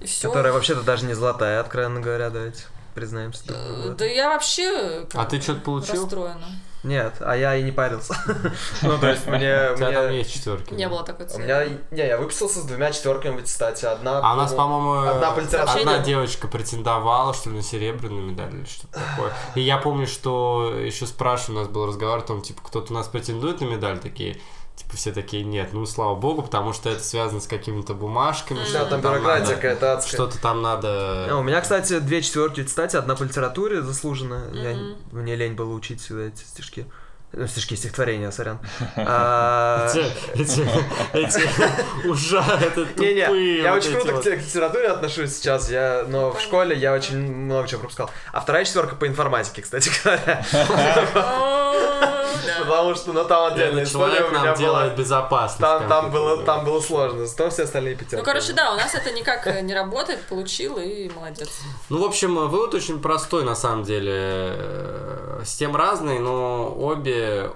[0.00, 0.28] И все.
[0.28, 3.44] Которая вообще-то даже не золотая, откровенно говоря, давайте признаемся.
[3.46, 3.96] друг другу этом.
[3.96, 6.02] Да я вообще как А ты что-то получил?
[6.02, 6.46] расстроена.
[6.84, 8.12] Нет, а я и не парился.
[8.82, 9.70] Ну, то есть мне...
[9.72, 10.74] У тебя там есть четверки.
[10.74, 11.42] Не было такой У цели.
[11.42, 13.86] меня, не, я выписался с двумя четверками в аттестате.
[13.86, 15.80] Одна, А у нас, по-моему, одна по литературе.
[15.82, 19.32] одна девочка претендовала, что ли, на серебряную медаль или что-то такое.
[19.54, 22.96] И я помню, что еще спрашивали, у нас был разговор о том, типа, кто-то у
[22.96, 24.40] нас претендует на медаль, такие,
[24.76, 28.58] типа, все такие, нет, ну, слава богу, потому что это связано с какими-то бумажками.
[28.58, 30.12] Да, Да, что-то там надо- бюрократия какая-то адская.
[30.14, 31.26] Что-то там надо...
[31.30, 34.44] А, У меня, кстати, две четверки аттестате, одна по литературе заслуженно.
[34.52, 34.76] Я,
[35.12, 36.86] мне лень было учить всегда эти стишки.
[37.34, 38.58] Ну, стишки, стихотворения, сорян.
[38.96, 40.04] А, Эти,
[40.38, 40.68] эти,
[41.14, 46.32] эти ужа, это Не-не, тупые я вот очень круто к литературе отношусь сейчас, я, но
[46.32, 48.10] в школе я очень много чего пропускал.
[48.34, 50.44] А вторая четверка по информатике, кстати говоря.
[52.60, 55.60] Потому что, ну, там отдельная история у меня нам делает безопасность.
[55.60, 58.16] Там, там, было, там было сложно, зато все остальные пятерки.
[58.16, 61.50] Ну, короче, да, у нас это никак э, не работает, получил и молодец.
[61.88, 64.12] Ну, в общем, вывод очень простой, на самом деле.
[64.14, 67.50] Э, Системы разные, но обе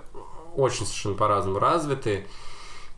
[0.56, 2.26] очень совершенно по-разному развиты.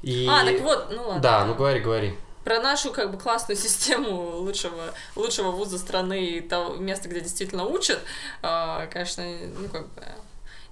[0.02, 0.28] И...
[0.30, 1.22] А, так вот, ну ладно.
[1.22, 2.18] Да, ну говори, говори.
[2.44, 7.64] Про нашу как бы классную систему лучшего, лучшего вуза страны и того места, где действительно
[7.64, 8.00] учат,
[8.42, 9.24] а, конечно,
[9.58, 10.02] ну как бы...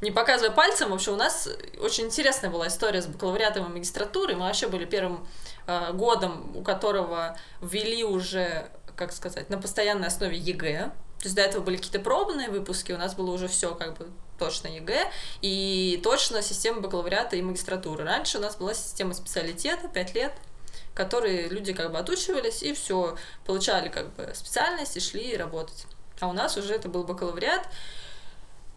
[0.00, 1.48] не показывая пальцем, в общем, у нас
[1.80, 4.34] очень интересная была история с бакалавриатом и магистратурой.
[4.34, 5.26] Мы вообще были первым
[5.66, 10.90] э, годом, у которого ввели уже, как сказать, на постоянной основе ЕГЭ.
[11.18, 14.08] То есть до этого были какие-то пробные выпуски, у нас было уже все как бы
[14.38, 18.04] точно ЕГЭ и точно система бакалавриата и магистратуры.
[18.04, 20.32] Раньше у нас была система специалитета, 5 лет,
[20.94, 23.16] которые люди как бы отучивались и все,
[23.46, 25.86] получали как бы специальность и шли работать.
[26.20, 27.66] А у нас уже это был бакалавриат,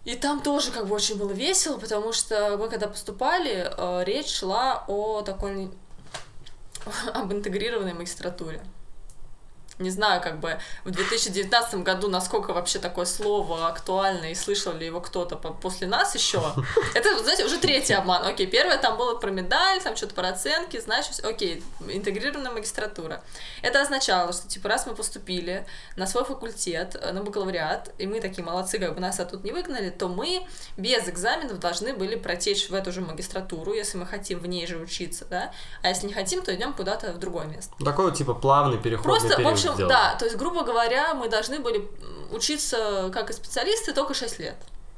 [0.10, 4.34] и там тоже как бы очень было весело, потому что мы когда поступали, э, речь
[4.34, 5.70] шла о такой
[7.14, 8.60] об интегрированной магистратуре
[9.80, 14.86] не знаю, как бы в 2019 году, насколько вообще такое слово актуально и слышал ли
[14.86, 16.42] его кто-то после нас еще.
[16.94, 18.26] Это, знаете, уже третий обман.
[18.26, 23.24] Окей, первое там было про медаль, там что-то про оценки, значит, окей, интегрированная магистратура.
[23.62, 25.66] Это означало, что, типа, раз мы поступили
[25.96, 29.54] на свой факультет, э, на бакалавриат, и мы такие молодцы, как бы нас оттуда не
[29.54, 34.40] выгнали, то мы без экзаменов должны были протечь в эту же магистратуру, если мы хотим
[34.40, 37.74] в ней же учиться, да, а если не хотим, то идем куда-то в другое место.
[37.84, 41.60] Такой, типа, плавный переход Просто, в общем, общем, да, то есть, грубо говоря, мы должны
[41.60, 41.88] были
[42.32, 44.56] учиться как и специалисты только 6 лет.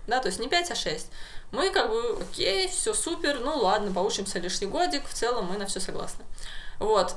[0.08, 1.08] Да, то есть не 5, а 6.
[1.52, 5.66] Мы как бы, окей, все супер, ну ладно, поучимся лишний годик, в целом мы на
[5.66, 6.24] все согласны.
[6.80, 7.16] Вот.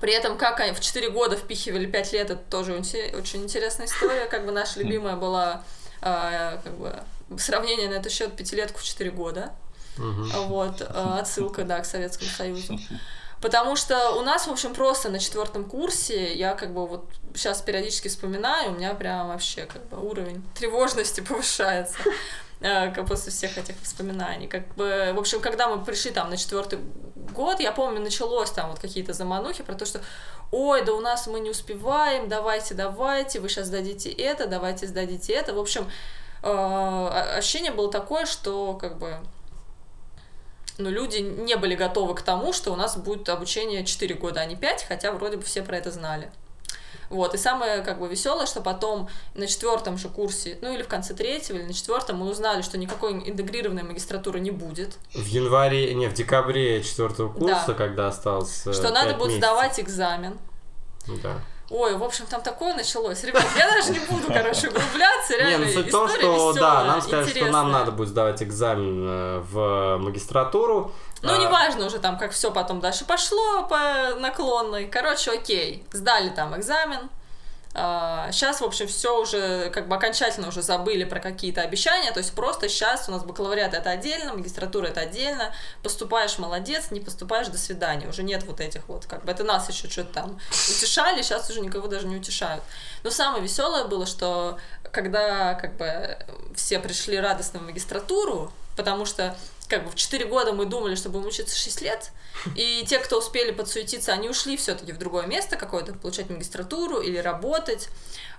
[0.00, 4.26] При этом, как они в 4 года впихивали 5 лет, это тоже очень интересная история.
[4.26, 5.64] Как бы наша любимая была
[6.02, 7.02] э, как бы,
[7.38, 9.52] сравнение на этот счет пятилетку в 4 года.
[9.96, 10.42] Угу.
[10.46, 10.84] Вот, э,
[11.18, 12.78] отсылка, да, к Советскому Союзу.
[13.40, 17.62] Потому что у нас, в общем, просто на четвертом курсе я как бы вот сейчас
[17.62, 21.98] периодически вспоминаю, у меня прям вообще как бы уровень тревожности повышается
[22.60, 24.48] э, после всех этих воспоминаний.
[24.48, 26.80] Как бы, в общем, когда мы пришли там на четвертый
[27.32, 30.00] год, я помню, началось там вот какие-то заманухи про то, что
[30.50, 35.32] ой, да у нас мы не успеваем, давайте, давайте, вы сейчас сдадите это, давайте сдадите
[35.34, 35.54] это.
[35.54, 35.88] В общем,
[36.42, 39.18] э, ощущение было такое, что как бы
[40.78, 44.46] но люди не были готовы к тому, что у нас будет обучение 4 года, а
[44.46, 46.30] не 5, хотя вроде бы все про это знали.
[47.10, 50.88] Вот, и самое как бы веселое, что потом на четвертом же курсе, ну или в
[50.88, 54.98] конце третьего, или на четвертом мы узнали, что никакой интегрированной магистратуры не будет.
[55.14, 57.74] В январе, не, в декабре четвертого курса, да.
[57.74, 58.72] когда остался.
[58.74, 59.38] Что надо будет месяцев.
[59.38, 60.38] сдавать экзамен.
[61.22, 61.40] Да.
[61.70, 63.22] Ой, в общем, там такое началось.
[63.24, 65.36] Ребят, я даже не буду, короче, углубляться.
[65.36, 68.08] Реально, не, ну суть в том, что веселая, да, нам сказали, что нам надо будет
[68.08, 70.92] сдавать экзамен э, в магистратуру.
[71.20, 71.36] Ну, а...
[71.36, 74.86] неважно уже там, как все потом дальше пошло по наклонной.
[74.86, 77.10] Короче, окей, сдали там экзамен,
[77.72, 82.18] Сейчас, а, в общем, все уже как бы окончательно уже забыли про какие-то обещания, то
[82.18, 85.52] есть просто сейчас у нас бакалавриат это отдельно, магистратура это отдельно,
[85.82, 89.68] поступаешь молодец, не поступаешь до свидания, уже нет вот этих вот, как бы это нас
[89.68, 92.64] еще что-то там утешали, сейчас уже никого даже не утешают.
[93.04, 94.58] Но самое веселое было, что
[94.90, 96.18] когда как бы
[96.56, 99.36] все пришли радостно в магистратуру, потому что
[99.68, 102.10] как бы в 4 года мы думали, что будем учиться 6 лет,
[102.54, 107.18] и те, кто успели подсуетиться, они ушли все-таки в другое место какое-то, получать магистратуру или
[107.18, 107.88] работать.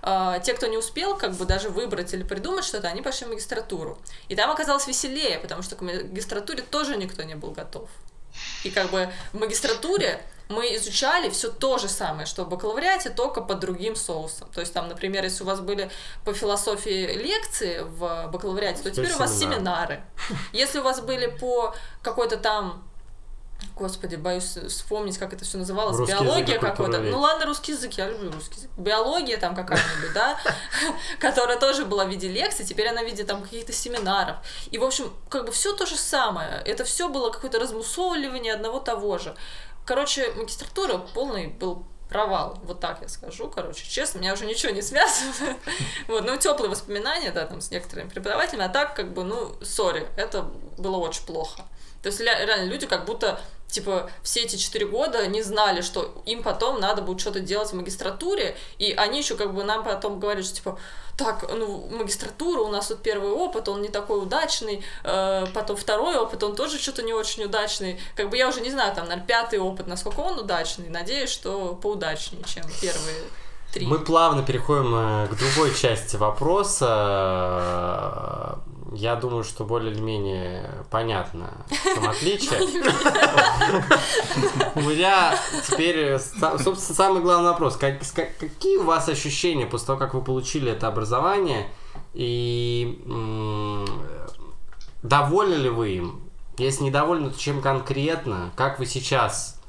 [0.02, 3.30] А, те, кто не успел как бы даже выбрать или придумать что-то, они пошли в
[3.30, 3.98] магистратуру.
[4.28, 7.88] И там оказалось веселее, потому что к магистратуре тоже никто не был готов.
[8.64, 13.40] И как бы в магистратуре мы изучали все то же самое, что в бакалавриате, только
[13.40, 14.48] под другим соусом.
[14.52, 15.90] То есть там, например, если у вас были
[16.24, 20.02] по философии лекции в бакалавриате, то теперь у вас семинары.
[20.52, 22.82] Если у вас были по какой-то там
[23.76, 25.96] Господи, боюсь вспомнить, как это все называлось.
[25.96, 26.98] Русский Биология какой-то.
[26.98, 28.70] Ну ладно, русский язык, я люблю русский язык.
[28.76, 30.38] Биология там какая-нибудь, да,
[31.18, 34.36] которая тоже была в виде лекций, теперь она в виде там каких-то семинаров.
[34.70, 36.62] И, в общем, как бы все то же самое.
[36.64, 39.34] Это все было какое-то размусоливание одного того же.
[39.84, 44.82] Короче, магистратура полный был провал, вот так я скажу, короче, честно, меня уже ничего не
[44.82, 45.56] связывает,
[46.08, 50.08] вот, ну, теплые воспоминания, да, там, с некоторыми преподавателями, а так, как бы, ну, сори,
[50.16, 50.42] это
[50.76, 51.62] было очень плохо.
[52.02, 53.40] То есть реально люди как будто
[53.70, 57.74] типа все эти четыре года не знали, что им потом надо будет что-то делать в
[57.74, 60.78] магистратуре, и они еще как бы нам потом говорят, что типа
[61.16, 66.16] так, ну, магистратура, у нас тут первый опыт, он не такой удачный, э, потом второй
[66.16, 68.00] опыт, он тоже что-то не очень удачный.
[68.16, 70.88] Как бы я уже не знаю, там, наверное, пятый опыт, насколько он удачный.
[70.88, 73.24] Надеюсь, что поудачнее, чем первые
[73.72, 73.86] три.
[73.86, 77.70] Мы плавно переходим э, к другой части вопроса
[78.92, 81.64] я думаю, что более или менее понятно
[81.96, 82.60] в отличие.
[84.74, 87.76] У меня теперь, собственно, самый главный вопрос.
[87.76, 91.68] Какие у вас ощущения после того, как вы получили это образование?
[92.14, 93.00] И
[95.02, 96.20] довольны ли вы им?
[96.58, 98.50] Если недовольны, то чем конкретно?
[98.56, 99.60] Как вы сейчас?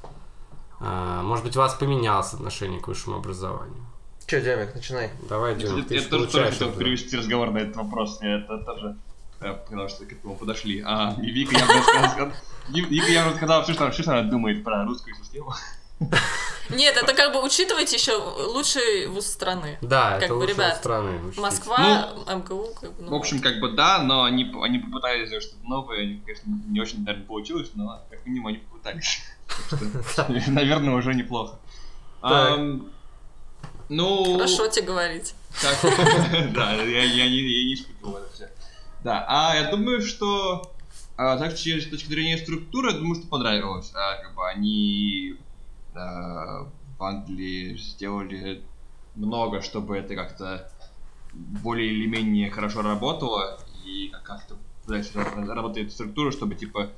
[0.82, 3.91] А, может быть, у вас поменялось отношение к высшему образованию?
[4.32, 5.10] Че, Демик, начинай.
[5.28, 8.18] Давай, Демик, ты Я тоже хотел перевести разговор на этот вопрос.
[8.22, 8.96] Это тоже
[9.42, 10.82] э, потому что к этому подошли.
[10.86, 12.34] А и Вика явно сказала,
[12.70, 15.54] Вика явно сказала, что, что, что она думает про русскую систему.
[16.70, 19.78] Нет, это как бы учитывайте еще лучший вуз страны.
[19.82, 21.20] Да, Как это бы, лучшие ребят, страны.
[21.26, 21.42] учтите.
[21.42, 25.44] Москва, МГУ, как бы, ну, В общем, как бы да, но они, они попытались сделать
[25.44, 29.24] что-то новое, они, конечно, не очень, наверное, получилось, но как минимум они попытались.
[30.48, 31.60] Наверное, уже неплохо.
[33.92, 33.98] Так.
[33.98, 34.34] Ну...
[34.38, 35.36] хорошо тебе говорить.
[35.62, 35.78] Так,
[36.54, 38.50] да, я, не, испытывал это все.
[39.04, 40.74] Да, а я думаю, что
[41.18, 43.92] а, так с точки зрения структуры, я думаю, что понравилось.
[43.94, 45.36] А, как бы они
[45.94, 48.64] а, в Англии сделали
[49.16, 50.72] много, чтобы это как-то
[51.34, 54.56] более или менее хорошо работало, и как- как-то
[54.88, 56.92] дальше ра- работает структура, чтобы типа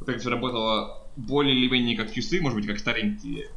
[0.00, 3.48] вот это все работало более или менее как часы, может быть, как старенькие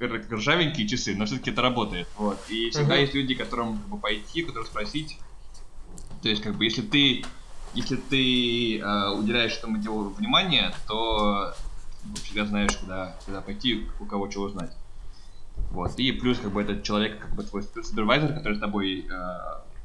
[0.00, 2.08] ржавенькие часы, но все-таки это работает.
[2.16, 2.38] Вот.
[2.48, 3.02] И всегда Мгм.
[3.02, 5.18] есть люди, которым как бы, пойти, которым спросить.
[6.22, 7.24] То есть, как бы, если ты
[7.74, 11.54] если ты э, уделяешь этому делу внимание, то
[12.22, 14.72] всегда знаешь, куда, куда пойти, у кого чего узнать.
[15.70, 15.98] Вот.
[15.98, 19.38] И плюс, как бы, этот человек, как бы твой супервайзер, который с тобой э,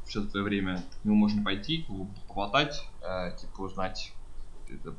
[0.05, 1.87] все твое время, к нему можно пойти,
[2.27, 4.13] поболтать, э, типа, узнать
[4.67, 4.95] это,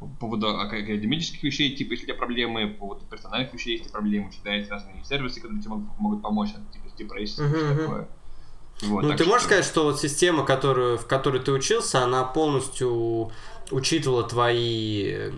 [0.00, 3.76] по, по поводу ака- академических вещей, типа, если у тебя проблемы, по поводу персональных вещей,
[3.78, 7.56] если проблемы, всегда есть разные сервисы, которые тебе могут, могут помочь, типа, с депрессией, Мгм,
[7.58, 7.78] что мгм.
[7.78, 8.08] такое.
[8.82, 12.24] Вот, Ну, ты можешь что- сказать, что вот система, которую, в которой ты учился, она
[12.24, 13.30] полностью
[13.70, 15.32] учитывала твои э,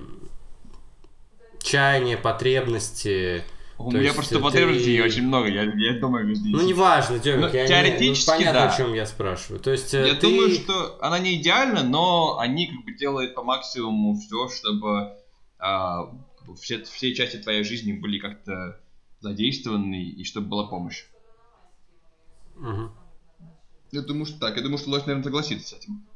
[1.60, 3.44] чаяния, потребности.
[3.78, 6.50] У То меня есть просто ты- потребностей очень много, я, я думаю, везде.
[6.50, 8.72] Ну, неважно, Демик, Ну, я не- теоретически, ну, понятно, да.
[8.72, 9.60] о чем я спрашиваю.
[9.60, 10.20] То есть э, Я ты...
[10.28, 15.16] думаю, что она не идеальна, но они как бы делают по максимуму все, чтобы
[15.58, 16.10] а,
[16.60, 18.78] все, все части твоей жизни были как-то
[19.20, 21.04] задействованы и чтобы была помощь.
[22.56, 22.92] Мгм.
[23.90, 24.56] Я думаю, что так.
[24.56, 26.06] Я думаю, что Лось, наверное, согласится с этим.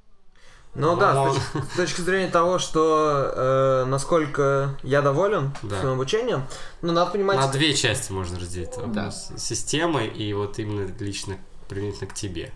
[0.78, 5.80] Ну да, с точки, с точки зрения того, что э, насколько я доволен Да.
[5.80, 6.44] своим обучением,
[6.82, 9.10] ну надо понимать, На две части можно разделить Да.
[9.10, 11.36] Системы и вот именно лично
[11.68, 12.52] применительно к тебе.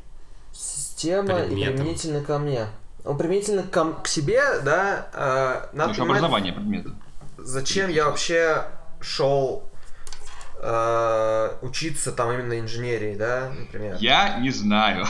[0.53, 1.75] система и предметом.
[1.77, 2.67] применительно ко мне.
[3.05, 6.91] Ну, применительно к, к себе, да, э, надо Еще понимать, образование предмета.
[7.39, 8.65] зачем я вообще
[9.01, 9.65] шел
[10.59, 13.97] э, учиться там именно инженерии, да, например.
[14.01, 15.07] Я не знаю.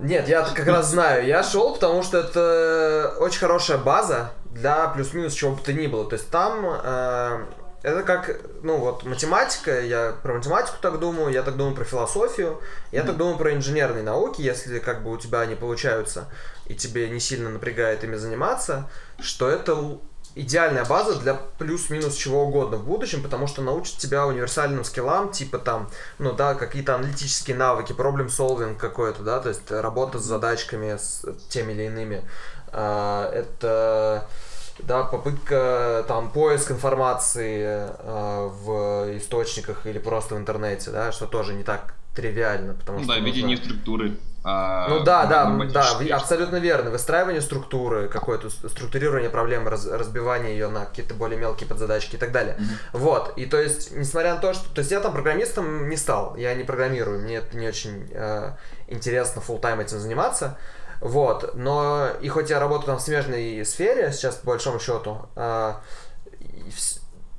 [0.00, 1.26] Нет, я как раз знаю.
[1.26, 6.08] Я шел, потому что это очень хорошая база для плюс-минус чего бы то ни было.
[6.08, 7.44] То есть там э,
[7.82, 12.60] это как, ну вот, математика, я про математику так думаю, я так думаю про философию,
[12.92, 16.28] я так думаю про инженерные науки, если как бы у тебя они получаются
[16.66, 18.88] и тебе не сильно напрягает ими заниматься,
[19.20, 19.98] что это
[20.34, 25.58] идеальная база для плюс-минус чего угодно в будущем, потому что научит тебя универсальным скиллам, типа
[25.58, 30.96] там, ну да, какие-то аналитические навыки, проблем solving какой-то, да, то есть работа с задачками,
[30.96, 32.22] с теми или иными.
[32.72, 34.26] А, это
[34.78, 41.52] да, попытка там поиск информации а, в источниках или просто в интернете, да, что тоже
[41.54, 44.16] не так тривиально, потому Ну что да, нужно- видение структуры.
[44.44, 46.90] А, ну да, да, да, абсолютно верно.
[46.90, 52.32] Выстраивание структуры, какое-то структурирование проблемы, раз- разбивание ее на какие-то более мелкие подзадачки и так
[52.32, 52.56] далее.
[52.92, 53.34] Вот.
[53.36, 54.68] И то есть, несмотря на то, что.
[54.74, 56.34] То есть я там программистом не стал.
[56.36, 57.20] Я не программирую.
[57.20, 58.52] Мне это не очень э,
[58.88, 60.58] интересно full тайм этим заниматься.
[61.00, 61.54] Вот.
[61.54, 65.74] Но и хоть я работаю там в смежной сфере сейчас, по большому счету, э,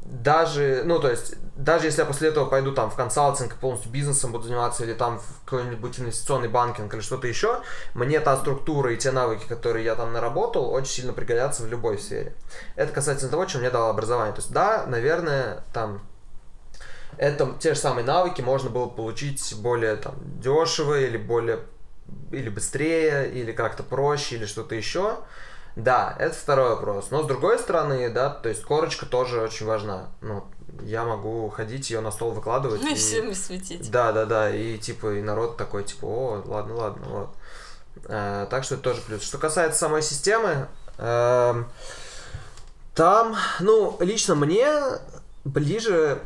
[0.05, 4.31] даже, ну, то есть, даже если я после этого пойду там в консалтинг, полностью бизнесом
[4.31, 7.61] буду заниматься, или там в какой-нибудь инвестиционный банкинг или что-то еще,
[7.93, 11.97] мне та структура и те навыки, которые я там наработал, очень сильно пригодятся в любой
[11.97, 12.35] сфере.
[12.75, 14.33] Это касательно того, чем мне дало образование.
[14.33, 16.01] То есть, да, наверное, там
[17.17, 21.59] это те же самые навыки можно было получить более там дешево или более
[22.31, 25.19] или быстрее, или как-то проще, или что-то еще.
[25.75, 27.07] Да, это второй вопрос.
[27.09, 30.07] Но с другой стороны, да, то есть корочка тоже очень важна.
[30.21, 30.43] Ну,
[30.81, 32.81] я могу ходить ее на стол выкладывать.
[32.81, 33.89] Ну и и- всем светить.
[33.89, 34.49] Да, да, да.
[34.55, 37.29] И типа, и народ такой, типа, о, ладно, ладно, вот.
[38.05, 39.23] Э, так что это тоже плюс.
[39.23, 40.67] Что касается самой системы,
[40.97, 41.67] эм,
[42.95, 44.67] там, ну, лично мне
[45.43, 46.19] ближе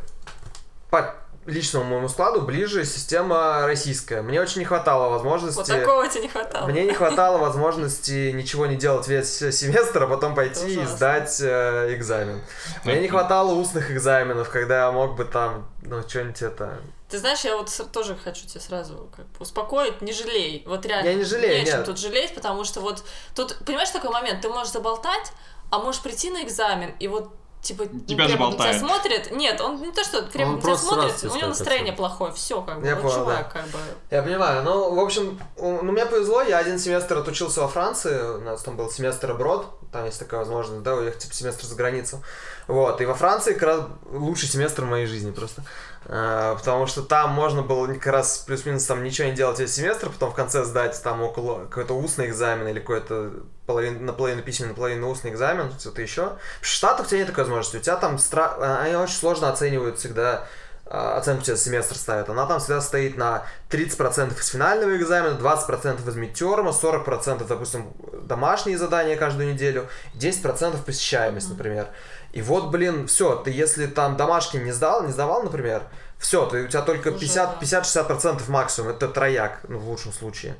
[0.90, 1.14] по
[1.48, 4.22] личному моему складу ближе система российская.
[4.22, 5.56] Мне очень не хватало возможности.
[5.56, 6.66] Вот такого тебе не хватало.
[6.66, 11.94] Мне не хватало возможности ничего не делать весь семестр, а потом пойти и сдать э,
[11.94, 12.42] экзамен.
[12.84, 16.78] Мне не хватало устных экзаменов, когда я мог бы там, ну, что-нибудь это...
[17.08, 20.62] Ты знаешь, я вот тоже хочу тебя сразу как бы успокоить, не жалей.
[20.66, 21.08] Вот реально.
[21.08, 21.86] Я не жалею, о чем нет.
[21.86, 23.02] тут жалеть, потому что вот
[23.34, 25.32] тут, понимаешь, такой момент, ты можешь заболтать,
[25.70, 27.30] а можешь прийти на экзамен, и вот
[27.60, 29.30] типа, Тебя ну, прям на тебя смотрит.
[29.32, 32.08] Нет, он не то, что крепко Он на тебя просто смотрит, у него настроение отсюда.
[32.08, 32.86] плохое, все, как бы.
[32.86, 33.60] Я вот понял, чувак, да.
[33.60, 33.78] как бы.
[34.10, 34.62] Я понимаю.
[34.62, 38.62] Ну, в общем, у- ну, мне повезло, я один семестр отучился во Франции, у нас
[38.62, 42.22] там был семестр аброд, там есть такая возможность, да, уехать типа семестр за границу.
[42.66, 43.80] Вот, и во Франции как раз
[44.10, 45.62] лучший семестр в моей жизни просто.
[46.06, 50.10] А, потому что там можно было как раз плюс-минус там ничего не делать весь семестр,
[50.10, 53.32] потом в конце сдать там около какой-то устный экзамен или какой-то
[53.66, 56.38] половин, наполовину письменный, наполовину устный экзамен, что-то еще.
[56.60, 58.54] В Штатах у тебя нет такой возможности, у тебя там стра...
[58.58, 60.46] а, они очень сложно оценивают всегда
[60.90, 62.30] а, оценку тебе семестр ставят.
[62.30, 67.92] Она там всегда стоит на 30% из финального экзамена, 20% из мидтерма, 40% допустим
[68.22, 71.88] домашние задания каждую неделю, 10% посещаемость, например.
[72.32, 75.82] И вот, блин, все, ты если там домашки не сдал, не сдавал, например,
[76.18, 80.56] все, ты, у тебя только Уже 50 50-60% максимум, это трояк, ну, в лучшем случае.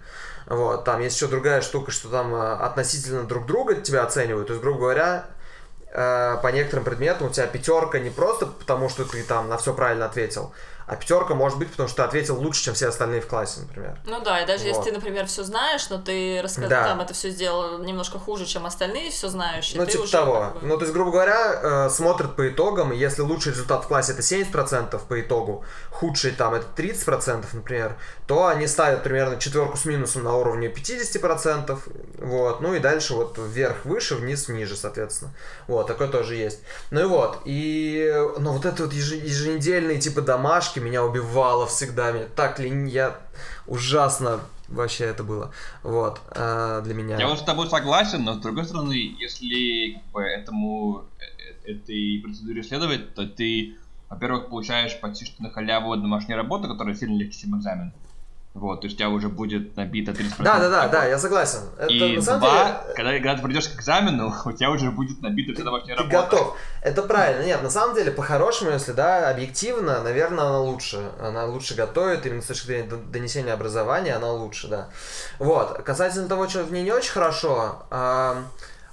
[0.46, 4.46] Вот, там есть еще другая штука, что там э, относительно друг друга тебя оценивают.
[4.46, 5.26] То есть, грубо говоря,
[5.92, 9.74] э, по некоторым предметам у тебя пятерка не просто потому, что ты там на все
[9.74, 10.54] правильно ответил,
[10.88, 13.98] а пятерка может быть, потому что ты ответил лучше, чем все остальные в классе, например.
[14.06, 14.84] Ну да, и даже если Вот.
[14.86, 16.84] ты, например, все знаешь, но ты рассказал, Да.
[16.84, 20.40] там это все сделал немножко хуже, чем остальные все знающие, Ну, типа уже того.
[20.40, 23.84] как бы- Ну, то есть, грубо говоря, э, смотрят по итогам, и если лучший результат
[23.84, 29.38] в классе это 70% по итогу, худший там это 30%, например, то они ставят примерно
[29.38, 31.78] четверку с минусом на уровне 50%,
[32.18, 35.32] вот, ну и дальше вот вверх выше, вниз ниже, соответственно.
[35.66, 36.60] Вот, такое тоже есть.
[36.90, 42.12] Ну и вот, и, ну вот это вот еже- еженедельные типа домашки меня убивало всегда,
[42.12, 43.16] меня так лень, я
[43.66, 45.50] ужасно вообще это было,
[45.82, 47.18] вот, э, для меня.
[47.18, 52.62] Я вот с тобой согласен, но с другой стороны, если бы, этому э, этой процедуре
[52.62, 53.76] следовать, то ты,
[54.10, 57.92] во-первых, получаешь почти что на халяву домашнюю работу, которая сильно легче, чем экзамен.
[58.58, 60.34] Вот, то есть у тебя уже будет набито 30%.
[60.40, 61.60] Да, да, да, да, я согласен.
[61.78, 64.90] Это И на самом два, деле когда, когда ты придешь к экзамену, у тебя уже
[64.90, 66.22] будет набита вся домашняя ты работа.
[66.36, 66.56] готов.
[66.82, 67.44] Это правильно.
[67.44, 71.10] Нет, на самом деле, по-хорошему, если да, объективно, наверное, она лучше.
[71.20, 74.88] Она лучше готовит, именно с точки зрения донесения образования, она лучше, да.
[75.38, 75.82] Вот.
[75.82, 77.84] Касательно того, что в ней не очень хорошо,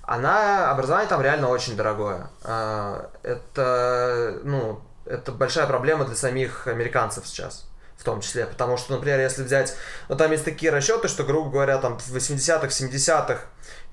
[0.07, 2.30] она, образование там реально очень дорогое.
[2.43, 7.64] А, Это, ну, это большая проблема для самих американцев сейчас
[8.05, 9.75] том числе, потому что, например, если взять,
[10.07, 13.39] ну там есть такие расчеты, что, грубо говоря, там в 80-х, 70-х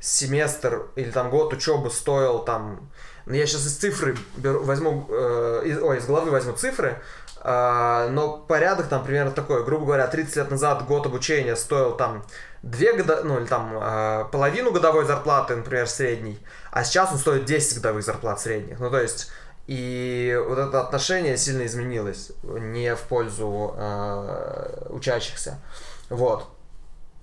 [0.01, 2.91] семестр или там год учебы стоил там,
[3.27, 7.01] ну я сейчас из цифры беру, возьму, э, из, ой, из головы возьму цифры,
[7.45, 12.25] а, но порядок там примерно такой, грубо говоря, 30 лет назад год обучения стоил там
[12.63, 16.39] две года, ну или там а, половину годовой зарплаты, например, средней,
[16.71, 19.31] а сейчас он стоит 10 годовых зарплат средних, ну то есть
[19.67, 25.59] и вот это отношение сильно изменилось, не в пользу э, учащихся.
[26.09, 26.49] Вот.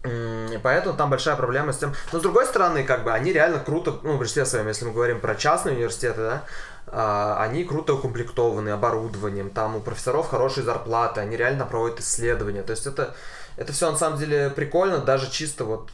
[0.05, 1.93] И Поэтому там большая проблема с тем.
[2.13, 4.93] Но с другой стороны, как бы они реально круто, ну, в большинстве своем, если мы
[4.93, 6.43] говорим про частные университеты, да,
[6.87, 12.63] а, они круто укомплектованы оборудованием, там у профессоров хорошие зарплаты, они реально проводят исследования.
[12.63, 13.13] То есть это,
[13.57, 15.89] это все на самом деле прикольно, даже чисто вот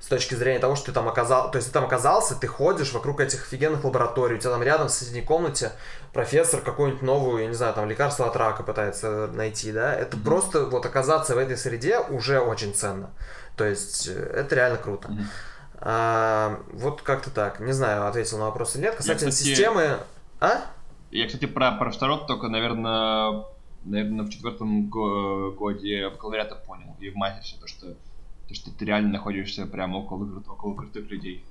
[0.00, 2.92] с точки зрения того, что ты там оказался, то есть ты там оказался, ты ходишь
[2.92, 5.72] вокруг этих офигенных лабораторий, у тебя там рядом в соседней комнате
[6.12, 10.66] профессор какую-нибудь новую, я не знаю, там лекарство от рака пытается найти, да, это просто
[10.66, 13.10] вот оказаться в этой среде уже очень ценно.
[13.56, 15.10] То есть э, это реально круто.
[15.10, 15.26] Мгм.
[15.80, 17.60] А, вот как-то так.
[17.60, 18.94] Не знаю, ответил на вопрос или нет.
[18.94, 19.98] Касательно кстати, системы...
[20.40, 20.62] А?
[21.10, 23.44] Я, кстати, про профессоров только, наверное,
[23.84, 26.96] наверное, в четвертом го- годе бакалавриата понял.
[27.00, 27.94] И в мастерсе, то, что,
[28.48, 31.44] то, что ты реально находишься прямо около, около крутых людей.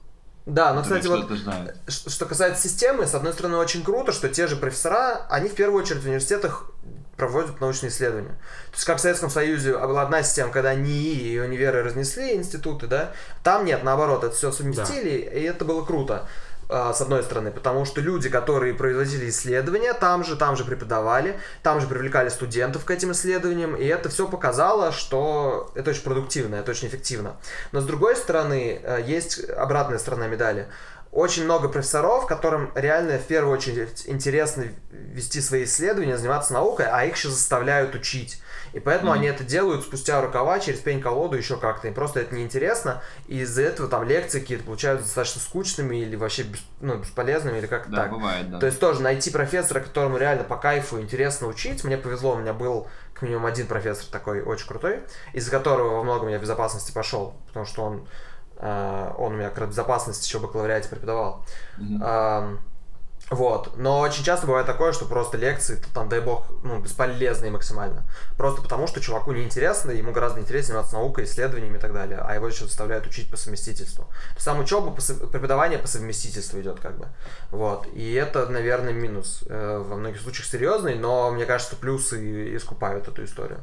[0.48, 4.48] Да, ну, которые кстати, вот Что касается системы, с одной стороны, очень круто, что те
[4.48, 6.72] же профессора, они в первую очередь в университетах
[7.18, 8.40] проводят научные исследования.
[8.70, 12.88] То есть, как в Советском Союзе была одна система, когда НИИ и универы разнесли институты,
[12.88, 13.12] да,
[13.44, 16.28] там нет, наоборот, это все совместили, и это было круто
[16.70, 21.80] с одной стороны, потому что люди, которые производили исследования, там же, там же преподавали, там
[21.80, 26.72] же привлекали студентов к этим исследованиям, и это все показало, что это очень продуктивно, это
[26.72, 27.38] очень эффективно.
[27.72, 30.68] Но с другой стороны, э, есть обратная сторона медали.
[31.18, 37.06] Очень много профессоров, которым реально в первую очередь интересно вести свои исследования, заниматься наукой, а
[37.06, 38.40] их еще заставляют учить.
[38.74, 39.20] И поэтому Мгм.
[39.22, 41.88] они это делают спустя рукава, через пень-колоду, еще как-то.
[41.88, 46.44] Им просто это неинтересно, и из-за этого там лекции какие-то получаются достаточно скучными или вообще
[46.44, 48.12] бес- ну, бесполезными, или как-то Да, так.
[48.12, 48.60] бывает, да.
[48.60, 51.84] То есть тоже найти профессора, которому реально по кайфу интересно учить.
[51.84, 55.00] Мне повезло, у меня был как минимум один профессор такой очень крутой,
[55.34, 58.08] из-за которого во многом я в безопасности пошел, потому что он,
[59.18, 61.46] он у меня как раз безопасность еще в бакалавриате преподавал.
[62.02, 62.60] Ам,
[63.30, 63.76] Вот.
[63.78, 68.04] Но очень часто бывает такое, что просто лекции, там, дай бог, ну, бесполезные максимально.
[68.38, 72.34] Просто потому, что чуваку неинтересно, ему гораздо интереснее заниматься наукой, исследованиями и так далее, а
[72.36, 74.06] его еще заставляют учить по совместительству.
[74.38, 77.08] То сам учеба, по, сов- преподавание по совместительству идет как бы.
[77.52, 77.86] Вот.
[77.94, 79.44] И это, наверное, минус.
[79.50, 83.60] Э, во многих случаях серьезный, но мне кажется, плюсы искупают эту историю.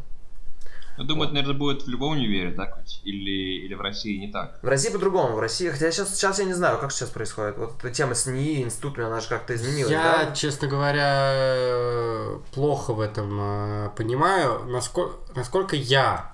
[0.96, 3.00] Я думаю, это, наверное, будет в любом универе, так ведь?
[3.04, 4.58] Или, или в России не так?
[4.62, 5.34] В России по-другому.
[5.34, 7.58] В России, хотя сейчас, сейчас я не знаю, как сейчас происходит.
[7.58, 10.34] Вот эта тема с НИИ, институтами, она же как-то изменилась, Я, да?
[10.34, 16.33] честно говоря, плохо в этом э, понимаю, насколько, насколько я,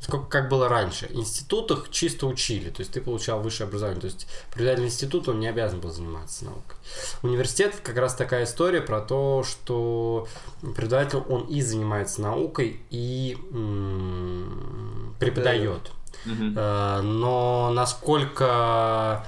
[0.00, 1.06] сколько как было раньше.
[1.08, 5.40] В институтах чисто учили, то есть ты получал высшее образование, то есть преподаватель института он
[5.40, 6.76] не обязан был заниматься наукой.
[7.22, 10.28] Университет как раз такая история про то, что
[10.60, 15.90] преподаватель он и занимается наукой, и м, преподает.
[16.24, 19.26] Э, но насколько,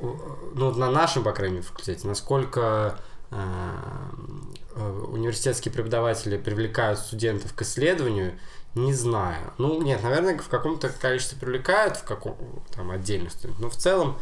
[0.00, 2.98] ну, на нашем, по крайней мере, факультете, насколько
[3.30, 3.36] э,
[4.74, 8.38] э, университетские преподаватели привлекают студентов к исследованию,
[8.74, 9.52] не знаю.
[9.58, 12.36] Ну, нет, наверное, в каком-то количестве привлекают, в каком
[12.74, 14.18] там отдельных студентов, но в целом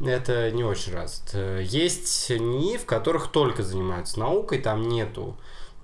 [0.00, 1.58] это не очень развито.
[1.60, 5.36] Есть НИИ, в которых только занимаются наукой, там нету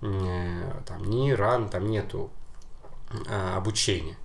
[0.03, 2.31] э, там ни ран, там нету
[3.29, 4.17] э, обучения.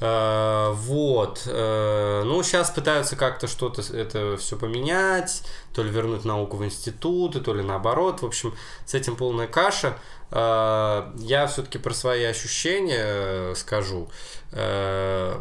[0.00, 1.42] Э, Вот.
[1.46, 7.40] э, Ну, сейчас пытаются как-то что-то это все поменять, то ли вернуть науку в институты,
[7.40, 8.22] то ли наоборот.
[8.22, 8.54] В общем,
[8.86, 9.98] с этим полная каша.
[10.34, 14.10] Я все-таки про свои ощущения э, скажу.
[14.52, 15.36] Э,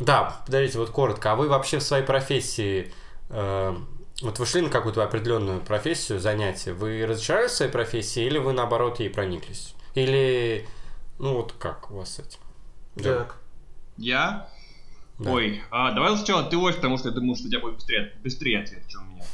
[0.00, 1.32] Да, подождите, вот коротко.
[1.32, 2.92] А вы вообще в своей профессии
[3.28, 3.76] э,
[4.22, 8.52] вот вы шли на какую-то определенную профессию, занятие, вы разочаровались в своей профессии или вы
[8.52, 9.74] наоборот ей прониклись?
[9.94, 10.66] Или,
[11.18, 12.38] ну вот как у вас с этим?
[13.02, 13.36] Так.
[13.96, 14.48] Я?
[15.18, 15.30] Да.
[15.30, 18.12] Ой, а, давай сначала ты ось, потому что я думаю, что у тебя будет быстрее,
[18.22, 19.24] быстрее ответ, чем у меня.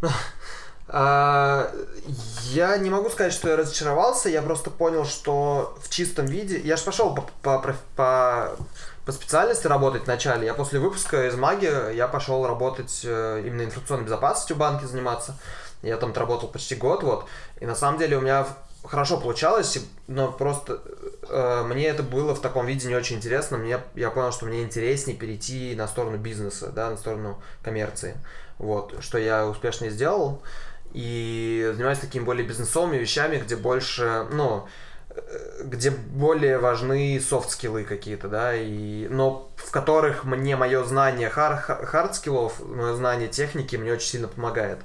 [0.92, 1.70] А,
[2.50, 6.58] я не могу сказать, что я разочаровался, я просто понял, что в чистом виде...
[6.58, 8.56] Я же пошел по, по, по,
[9.04, 10.46] по специальности работать вначале.
[10.46, 15.36] Я после выпуска из маги, я пошел работать э, именно информационной безопасностью в банке заниматься.
[15.82, 17.26] Я там отработал почти год, вот.
[17.60, 18.44] И на самом деле у меня
[18.84, 19.78] хорошо получалось,
[20.08, 20.80] но просто
[21.28, 23.58] э, мне это было в таком виде не очень интересно.
[23.58, 28.16] Мне, я понял, что мне интереснее перейти на сторону бизнеса, да, на сторону коммерции.
[28.58, 30.42] Вот, что я успешно сделал.
[30.92, 34.66] И занимаюсь такими более бизнесовыми вещами, где больше, ну,
[35.10, 42.64] э, где более важны софт-скиллы какие-то, да, и, но в которых мне мое знание хард-скиллов,
[42.66, 44.78] мое знание техники мне очень сильно помогает.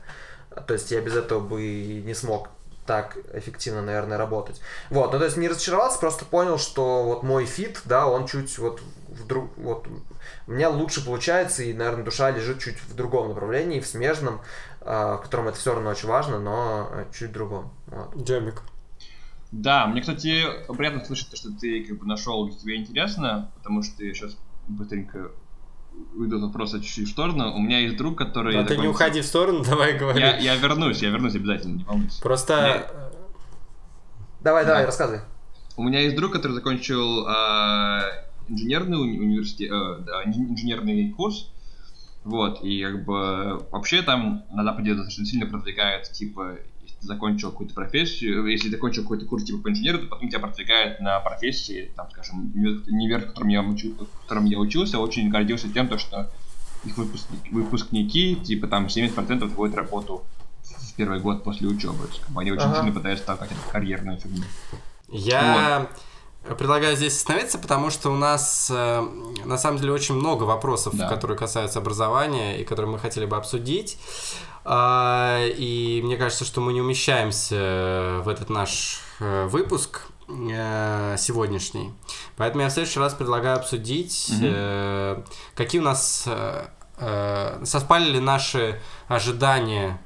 [0.67, 1.61] То есть я без этого бы
[2.05, 2.49] не смог
[2.85, 4.61] так эффективно, наверное, работать.
[4.89, 8.57] Вот, ну то есть не разочаровался, просто понял, что вот мой фит, да, он чуть
[8.59, 8.79] вот
[9.09, 9.87] вдруг, вот
[10.47, 14.41] у меня лучше получается, и, наверное, душа лежит чуть в другом направлении, в смежном,
[14.85, 17.71] в котором это все равно очень важно, но э, чуть в другом.
[17.87, 18.15] Вот.
[18.23, 18.61] Джемик.
[19.51, 20.43] Да, мне, кстати,
[20.75, 24.37] приятно слышать, то, что ты как бы нашел, где тебе интересно, потому что я сейчас
[24.67, 25.31] быстренько
[26.15, 27.53] уйду от вопроса чуть-чуть в сторону.
[27.55, 28.59] У меня есть друг, который...
[28.59, 30.19] А ты не уходи в сторону, давай говори.
[30.19, 32.21] Я, я вернусь, я вернусь обязательно, не волнуйся.
[32.21, 32.91] Просто...
[34.41, 34.85] Давай, давай, Да.
[34.85, 35.21] рассказывай.
[35.77, 38.01] У меня есть друг, который закончил а,
[38.47, 41.51] инженерный уни- университет, э, да, инж- инженерный курс.
[42.25, 47.51] Вот, и как бы вообще там на Западе достаточно сильно продвигают, типа, если ты закончил
[47.51, 51.19] какую-то профессию, если ты закончил какой-то курс типа по инженеру, то потом тебя продвигают на
[51.19, 55.87] профессии, там, скажем, универ, в котором я, учу- в котором я учился, очень гордился тем,
[55.87, 56.31] то, что
[56.83, 60.25] их выпускники, выпускники типа, там, 70% находят работу
[60.63, 62.09] в первый год после учебы.
[62.35, 62.77] Они очень Ага.
[62.77, 64.43] сильно пытаются эту карьерную фигню.
[65.09, 65.87] Я
[66.57, 69.01] предлагаю здесь остановиться, потому что у нас э,
[69.45, 71.07] на самом деле очень много вопросов, Да.
[71.09, 73.97] которые касаются образования и которые мы хотели бы обсудить.
[74.63, 81.93] А, И мне кажется, что мы не умещаемся в этот наш э, выпуск э, сегодняшний.
[82.37, 85.21] Поэтому я в следующий раз предлагаю обсудить, э,
[85.55, 86.65] какие у нас э,
[86.97, 89.99] э, совпали ли наши ожидания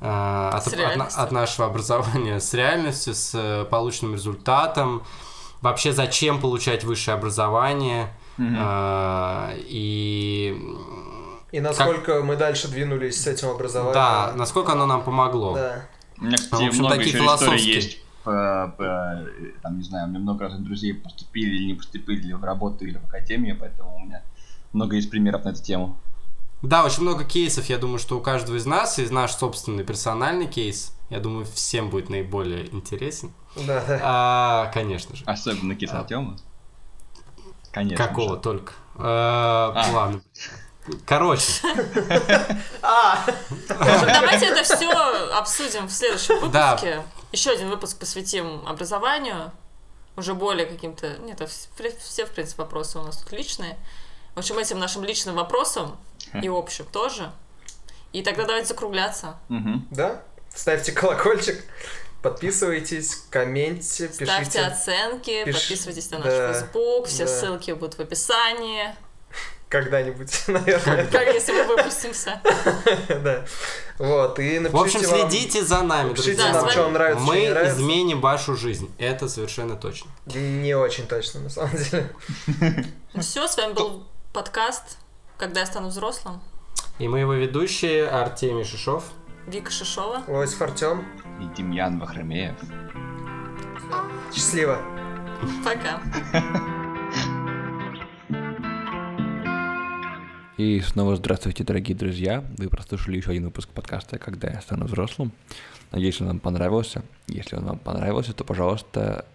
[0.00, 5.02] от, от- от нашего образования с реальностью, с полученным результатом.
[5.66, 8.08] Вообще, зачем получать высшее образование?
[8.36, 8.56] Мгм.
[8.56, 10.56] э, и
[11.50, 13.94] И насколько мы дальше двинулись с этим образованием.
[13.94, 15.54] да, насколько оно нам помогло.
[15.54, 15.86] Да.
[16.18, 17.74] У меня, кстати, В общем, много такие еще историй философские.
[17.74, 17.98] есть.
[18.22, 19.24] По, по-
[19.62, 22.98] там, не знаю, у меня много разных друзей поступили или не поступили в работу или
[22.98, 24.22] в академию, поэтому у меня
[24.72, 25.98] много есть примеров на эту тему.
[26.62, 27.66] Да, очень много кейсов.
[27.66, 30.95] Я думаю, что у каждого из нас есть наш собственный персональный кейс.
[31.08, 33.32] Я думаю, всем будет наиболее интересен.
[33.54, 34.00] Да, да.
[34.02, 35.24] А, конечно же.
[35.24, 36.36] Особенно кейс Артема.
[37.72, 38.04] Конечно.
[38.06, 38.40] Какого же.
[38.40, 38.72] только.
[38.96, 40.20] А, Ладно.
[41.04, 41.42] Короче,
[42.82, 43.24] А,
[43.68, 44.88] Ну, Давайте это все
[45.32, 46.70] обсудим в следующем Да.
[46.76, 47.02] выпуске.
[47.32, 49.50] Еще один выпуск посвятим образованию.
[50.16, 51.18] Уже более каким-то...
[51.18, 53.76] Нет, это в- все, в принципе, вопросы у нас тут личные.
[54.34, 55.96] В общем, этим нашим личным вопросам
[56.40, 57.30] и общим тоже.
[58.12, 59.36] И тогда давайте закругляться.
[59.90, 60.22] Да?
[60.56, 61.62] Ставьте колокольчик,
[62.22, 64.60] подписывайтесь, комменте, Ставьте пишите.
[64.62, 67.30] оценки, Пиш- подписывайтесь на наш да, Facebook, все да.
[67.40, 68.94] ссылки будут в описании.
[69.68, 71.06] Когда-нибудь, наверное.
[71.08, 72.40] Как если мы выпустимся.
[73.08, 73.44] Да.
[73.98, 76.52] Вот, и напишите в общем, вам- следите за нами, Напишите друзья.
[76.52, 77.76] Нам, что вам нравится, что Мы не нравится.
[77.76, 78.94] изменим вашу жизнь.
[78.98, 80.10] Это совершенно точно.
[80.26, 82.10] Не очень точно, на самом деле.
[83.14, 84.98] Ну все, с вами был подкаст
[85.36, 86.40] «Когда я стану взрослым».
[86.98, 89.04] И мы его ведущие Артемий Шишов.
[89.46, 90.24] Вика Шишова.
[90.26, 91.04] Лосев Артем.
[91.40, 92.56] И Демьян Вахромеев.
[94.34, 94.82] Счастливо.
[95.64, 96.02] Пока.
[100.56, 102.42] И снова здравствуйте, дорогие друзья.
[102.58, 105.30] Вы прослушали еще один выпуск подкаста «Когда я стану взрослым».
[105.92, 107.04] Надеюсь, он вам понравился.
[107.28, 109.26] Если он вам понравился, то, пожалуйста,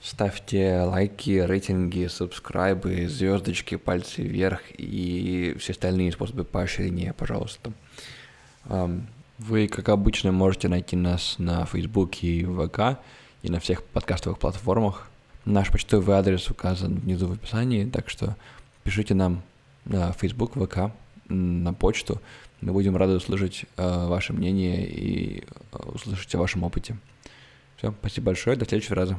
[0.00, 7.72] ставьте лайки, рейтинги, субскрайбы, звездочки, пальцы вверх и все остальные способы поощрения, пожалуйста.
[9.48, 13.00] Вы, как обычно, можете найти нас на Фейсбуке и ВК
[13.42, 15.10] и на всех подкастовых платформах.
[15.44, 18.36] Наш почтовый адрес указан внизу в описании, так что
[18.84, 19.42] пишите нам
[19.84, 20.92] на Facebook, ВК,
[21.28, 22.22] на почту.
[22.60, 26.96] Мы будем рады услышать э, ваше мнение и э, услышать о вашем опыте.
[27.78, 29.18] Все, спасибо большое, до следующего раза.